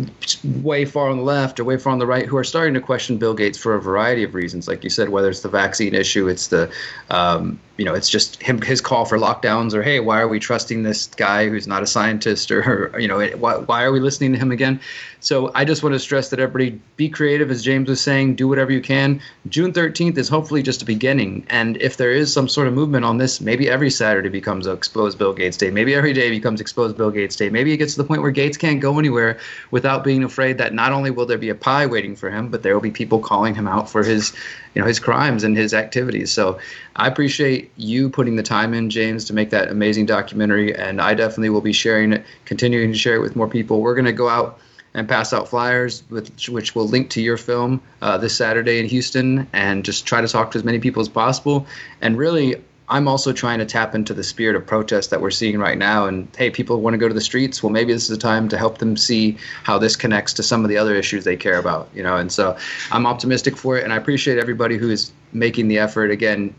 way 0.63 0.85
far 0.85 1.11
on 1.11 1.17
the 1.17 1.23
left 1.23 1.59
or 1.59 1.63
way 1.63 1.77
far 1.77 1.93
on 1.93 1.99
the 1.99 2.07
right 2.07 2.25
who 2.25 2.35
are 2.35 2.43
starting 2.43 2.73
to 2.73 2.81
question 2.81 3.17
Bill 3.17 3.35
Gates 3.35 3.59
for 3.59 3.75
a 3.75 3.79
variety 3.79 4.23
of 4.23 4.33
reasons. 4.33 4.67
Like 4.67 4.83
you 4.83 4.89
said, 4.89 5.09
whether 5.09 5.29
it's 5.29 5.41
the 5.41 5.49
vaccine 5.49 5.93
issue, 5.93 6.27
it's 6.27 6.47
the, 6.47 6.71
um, 7.11 7.59
you 7.77 7.85
know, 7.85 7.93
it's 7.93 8.09
just 8.09 8.41
him 8.41 8.59
his 8.59 8.81
call 8.81 9.05
for 9.05 9.19
lockdowns, 9.19 9.75
or 9.75 9.83
hey, 9.83 9.99
why 9.99 10.19
are 10.19 10.27
we 10.27 10.39
trusting 10.39 10.81
this 10.81 11.05
guy 11.05 11.47
who's 11.47 11.67
not 11.67 11.83
a 11.83 11.87
scientist, 11.87 12.49
or 12.49 12.91
you 12.99 13.07
know, 13.07 13.23
why, 13.37 13.57
why 13.57 13.83
are 13.83 13.91
we 13.91 13.99
listening 13.99 14.33
to 14.33 14.39
him 14.39 14.51
again? 14.51 14.79
So 15.19 15.51
I 15.53 15.63
just 15.63 15.83
want 15.83 15.93
to 15.93 15.99
stress 15.99 16.29
that 16.31 16.39
everybody 16.39 16.81
be 16.95 17.07
creative, 17.07 17.40
as 17.49 17.63
James 17.63 17.89
was 17.89 18.01
saying, 18.01 18.35
do 18.35 18.47
whatever 18.47 18.71
you 18.71 18.81
can. 18.81 19.21
June 19.47 19.73
13th 19.73 20.17
is 20.17 20.29
hopefully 20.29 20.61
just 20.61 20.81
a 20.81 20.85
beginning, 20.85 21.45
and 21.49 21.77
if 21.77 21.97
there 21.97 22.11
is 22.11 22.31
some 22.31 22.47
sort 22.47 22.67
of 22.67 22.73
movement 22.73 23.05
on 23.05 23.17
this, 23.17 23.41
maybe 23.41 23.69
every 23.69 23.89
Saturday 23.89 24.29
becomes 24.29 24.67
Exposed 24.67 25.17
Bill 25.17 25.33
Gates 25.33 25.57
Day, 25.57 25.71
maybe 25.71 25.95
every 25.95 26.13
day 26.13 26.29
becomes 26.29 26.61
Exposed 26.61 26.97
Bill 26.97 27.09
Gates 27.09 27.35
Day, 27.35 27.49
maybe 27.49 27.71
it 27.71 27.77
gets 27.77 27.95
to 27.95 28.01
the 28.01 28.07
point 28.07 28.21
where 28.21 28.31
Gates 28.31 28.57
can't 28.57 28.81
go 28.81 28.99
anywhere 28.99 29.39
without 29.71 30.03
being 30.03 30.23
afraid 30.23 30.57
that 30.57 30.73
not 30.73 30.91
only 30.91 31.09
will 31.09 31.25
there 31.25 31.37
be 31.37 31.49
a 31.49 31.55
pie 31.55 31.85
waiting 31.85 32.15
for 32.15 32.29
him, 32.29 32.49
but 32.49 32.61
there 32.61 32.73
will 32.73 32.81
be 32.81 32.91
people 32.91 33.19
calling 33.19 33.55
him 33.55 33.67
out 33.67 33.89
for 33.89 34.03
his, 34.03 34.33
you 34.75 34.81
know, 34.81 34.87
his 34.87 34.99
crimes 34.99 35.43
and 35.43 35.57
his 35.57 35.73
activities. 35.73 36.31
So 36.31 36.59
I 36.95 37.07
appreciate 37.07 37.71
you 37.77 38.09
putting 38.09 38.35
the 38.35 38.43
time 38.43 38.73
in, 38.73 38.89
James, 38.89 39.25
to 39.25 39.33
make 39.33 39.49
that 39.51 39.69
amazing 39.69 40.05
documentary, 40.05 40.75
and 40.75 41.01
I 41.01 41.13
definitely 41.13 41.49
will 41.49 41.61
be 41.61 41.73
sharing 41.73 42.13
it, 42.13 42.25
continuing 42.45 42.91
to 42.91 42.97
share 42.97 43.15
it 43.15 43.21
with 43.21 43.35
more 43.35 43.47
people. 43.47 43.81
We're 43.81 43.95
going 43.95 44.05
to 44.05 44.11
go 44.11 44.29
out 44.29 44.59
and 44.93 45.07
pass 45.07 45.33
out 45.33 45.47
flyers, 45.47 46.03
which, 46.09 46.49
which 46.49 46.75
will 46.75 46.87
link 46.87 47.09
to 47.11 47.21
your 47.21 47.37
film 47.37 47.81
uh, 48.01 48.17
this 48.17 48.35
Saturday 48.35 48.79
in 48.79 48.85
Houston, 48.87 49.47
and 49.53 49.85
just 49.85 50.05
try 50.05 50.21
to 50.21 50.27
talk 50.27 50.51
to 50.51 50.57
as 50.57 50.63
many 50.63 50.79
people 50.79 51.01
as 51.01 51.09
possible. 51.09 51.65
And 52.01 52.17
really, 52.17 52.61
I'm 52.91 53.07
also 53.07 53.31
trying 53.31 53.59
to 53.59 53.65
tap 53.65 53.95
into 53.95 54.13
the 54.13 54.23
spirit 54.23 54.57
of 54.57 54.67
protest 54.67 55.11
that 55.11 55.21
we're 55.21 55.31
seeing 55.31 55.57
right 55.57 55.77
now. 55.77 56.07
And 56.07 56.27
hey, 56.37 56.49
people 56.49 56.81
want 56.81 56.93
to 56.93 56.97
go 56.97 57.07
to 57.07 57.13
the 57.13 57.21
streets. 57.21 57.63
Well, 57.63 57.69
maybe 57.69 57.93
this 57.93 58.09
is 58.09 58.17
a 58.17 58.19
time 58.19 58.49
to 58.49 58.57
help 58.57 58.79
them 58.79 58.97
see 58.97 59.37
how 59.63 59.77
this 59.77 59.95
connects 59.95 60.33
to 60.33 60.43
some 60.43 60.65
of 60.65 60.69
the 60.69 60.77
other 60.77 60.93
issues 60.93 61.23
they 61.23 61.37
care 61.37 61.57
about. 61.57 61.87
You 61.95 62.03
know, 62.03 62.17
and 62.17 62.29
so 62.29 62.57
I'm 62.91 63.05
optimistic 63.05 63.55
for 63.55 63.77
it, 63.77 63.85
and 63.85 63.93
I 63.93 63.95
appreciate 63.95 64.39
everybody 64.39 64.77
who 64.77 64.89
is 64.89 65.13
making 65.31 65.69
the 65.69 65.79
effort. 65.79 66.11
Again, 66.11 66.53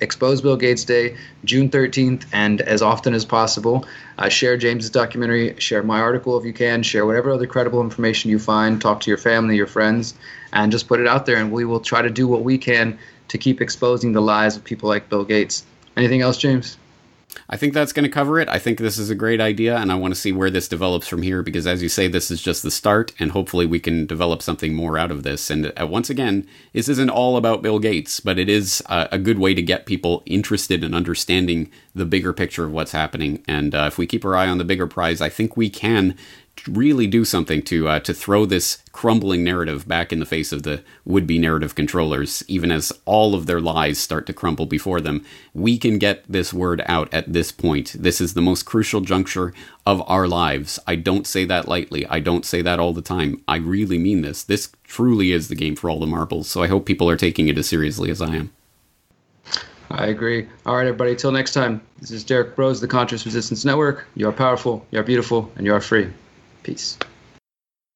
Expose 0.00 0.40
Bill 0.40 0.56
Gates 0.56 0.84
Day, 0.84 1.16
June 1.44 1.68
13th, 1.68 2.24
and 2.32 2.60
as 2.60 2.82
often 2.82 3.14
as 3.14 3.24
possible, 3.24 3.86
uh, 4.18 4.28
share 4.28 4.56
James's 4.56 4.90
documentary, 4.90 5.54
share 5.58 5.82
my 5.82 6.00
article 6.00 6.38
if 6.38 6.44
you 6.44 6.52
can, 6.52 6.82
share 6.82 7.06
whatever 7.06 7.30
other 7.30 7.46
credible 7.46 7.80
information 7.80 8.30
you 8.30 8.38
find, 8.38 8.80
talk 8.80 9.00
to 9.00 9.10
your 9.10 9.18
family, 9.18 9.56
your 9.56 9.66
friends, 9.66 10.14
and 10.52 10.72
just 10.72 10.88
put 10.88 11.00
it 11.00 11.06
out 11.06 11.26
there. 11.26 11.36
And 11.36 11.52
we 11.52 11.64
will 11.64 11.80
try 11.80 12.02
to 12.02 12.10
do 12.10 12.26
what 12.26 12.42
we 12.42 12.58
can 12.58 12.98
to 13.28 13.38
keep 13.38 13.60
exposing 13.60 14.12
the 14.12 14.20
lies 14.20 14.56
of 14.56 14.64
people 14.64 14.88
like 14.88 15.08
Bill 15.08 15.24
Gates. 15.24 15.64
Anything 15.96 16.22
else, 16.22 16.38
James? 16.38 16.76
I 17.48 17.56
think 17.56 17.74
that's 17.74 17.92
going 17.92 18.04
to 18.04 18.10
cover 18.10 18.38
it. 18.38 18.48
I 18.48 18.58
think 18.58 18.78
this 18.78 18.98
is 18.98 19.10
a 19.10 19.14
great 19.14 19.40
idea, 19.40 19.76
and 19.76 19.90
I 19.90 19.96
want 19.96 20.14
to 20.14 20.20
see 20.20 20.32
where 20.32 20.50
this 20.50 20.68
develops 20.68 21.08
from 21.08 21.22
here 21.22 21.42
because, 21.42 21.66
as 21.66 21.82
you 21.82 21.88
say, 21.88 22.08
this 22.08 22.30
is 22.30 22.40
just 22.40 22.62
the 22.62 22.70
start, 22.70 23.12
and 23.18 23.32
hopefully 23.32 23.66
we 23.66 23.80
can 23.80 24.06
develop 24.06 24.42
something 24.42 24.74
more 24.74 24.98
out 24.98 25.10
of 25.10 25.22
this. 25.22 25.50
And 25.50 25.72
uh, 25.80 25.86
once 25.86 26.10
again, 26.10 26.46
this 26.72 26.88
isn't 26.88 27.10
all 27.10 27.36
about 27.36 27.62
Bill 27.62 27.78
Gates, 27.78 28.20
but 28.20 28.38
it 28.38 28.48
is 28.48 28.82
uh, 28.86 29.08
a 29.10 29.18
good 29.18 29.38
way 29.38 29.54
to 29.54 29.62
get 29.62 29.86
people 29.86 30.22
interested 30.26 30.84
in 30.84 30.94
understanding 30.94 31.70
the 31.94 32.04
bigger 32.04 32.32
picture 32.32 32.64
of 32.64 32.72
what's 32.72 32.92
happening. 32.92 33.42
And 33.48 33.74
uh, 33.74 33.84
if 33.88 33.98
we 33.98 34.06
keep 34.06 34.24
our 34.24 34.36
eye 34.36 34.48
on 34.48 34.58
the 34.58 34.64
bigger 34.64 34.86
prize, 34.86 35.20
I 35.20 35.28
think 35.28 35.56
we 35.56 35.70
can 35.70 36.16
really 36.68 37.06
do 37.06 37.24
something 37.24 37.62
to 37.62 37.88
uh, 37.88 38.00
to 38.00 38.12
throw 38.12 38.44
this 38.44 38.82
crumbling 38.92 39.42
narrative 39.42 39.88
back 39.88 40.12
in 40.12 40.20
the 40.20 40.26
face 40.26 40.52
of 40.52 40.62
the 40.62 40.82
would-be 41.04 41.38
narrative 41.38 41.74
controllers. 41.74 42.44
Even 42.48 42.70
as 42.70 42.92
all 43.04 43.34
of 43.34 43.46
their 43.46 43.60
lies 43.60 43.98
start 43.98 44.26
to 44.26 44.32
crumble 44.32 44.66
before 44.66 45.00
them 45.00 45.24
we 45.54 45.78
can 45.78 45.98
get 45.98 46.24
this 46.28 46.52
word 46.52 46.82
out 46.86 47.12
at 47.12 47.32
this 47.32 47.50
point. 47.50 47.94
This 47.98 48.20
is 48.20 48.34
the 48.34 48.42
most 48.42 48.64
crucial 48.64 49.00
juncture 49.00 49.52
of 49.86 50.02
our 50.08 50.28
lives. 50.28 50.78
I 50.86 50.96
don't 50.96 51.26
say 51.26 51.44
that 51.46 51.68
lightly. 51.68 52.06
I 52.06 52.20
don't 52.20 52.44
say 52.44 52.62
that 52.62 52.78
all 52.78 52.92
the 52.92 53.02
time. 53.02 53.42
I 53.48 53.56
really 53.56 53.98
mean 53.98 54.22
this. 54.22 54.42
This 54.44 54.70
truly 54.84 55.32
is 55.32 55.48
the 55.48 55.56
game 55.56 55.76
for 55.76 55.90
all 55.90 56.00
the 56.00 56.06
marbles. 56.06 56.48
So 56.48 56.62
i 56.62 56.66
hope 56.66 56.86
people 56.86 57.08
are 57.08 57.16
taking 57.16 57.48
it 57.48 57.58
as 57.58 57.68
seriously 57.68 58.10
as 58.10 58.20
i 58.20 58.34
am 58.36 58.50
I 59.90 60.06
agree. 60.06 60.48
All 60.64 60.76
right, 60.76 60.86
everybody. 60.86 61.16
Till 61.16 61.32
next 61.32 61.52
time. 61.52 61.80
This 62.00 62.10
is 62.12 62.24
Derek 62.24 62.54
Broze, 62.56 62.80
the 62.80 62.88
Conscious 62.88 63.26
Resistance 63.26 63.64
Network. 63.64 64.06
You 64.14 64.28
are 64.28 64.32
powerful, 64.32 64.86
you 64.90 65.00
are 65.00 65.02
beautiful, 65.02 65.50
and 65.56 65.66
you 65.66 65.74
are 65.74 65.80
free. 65.80 66.08
Peace. 66.62 66.96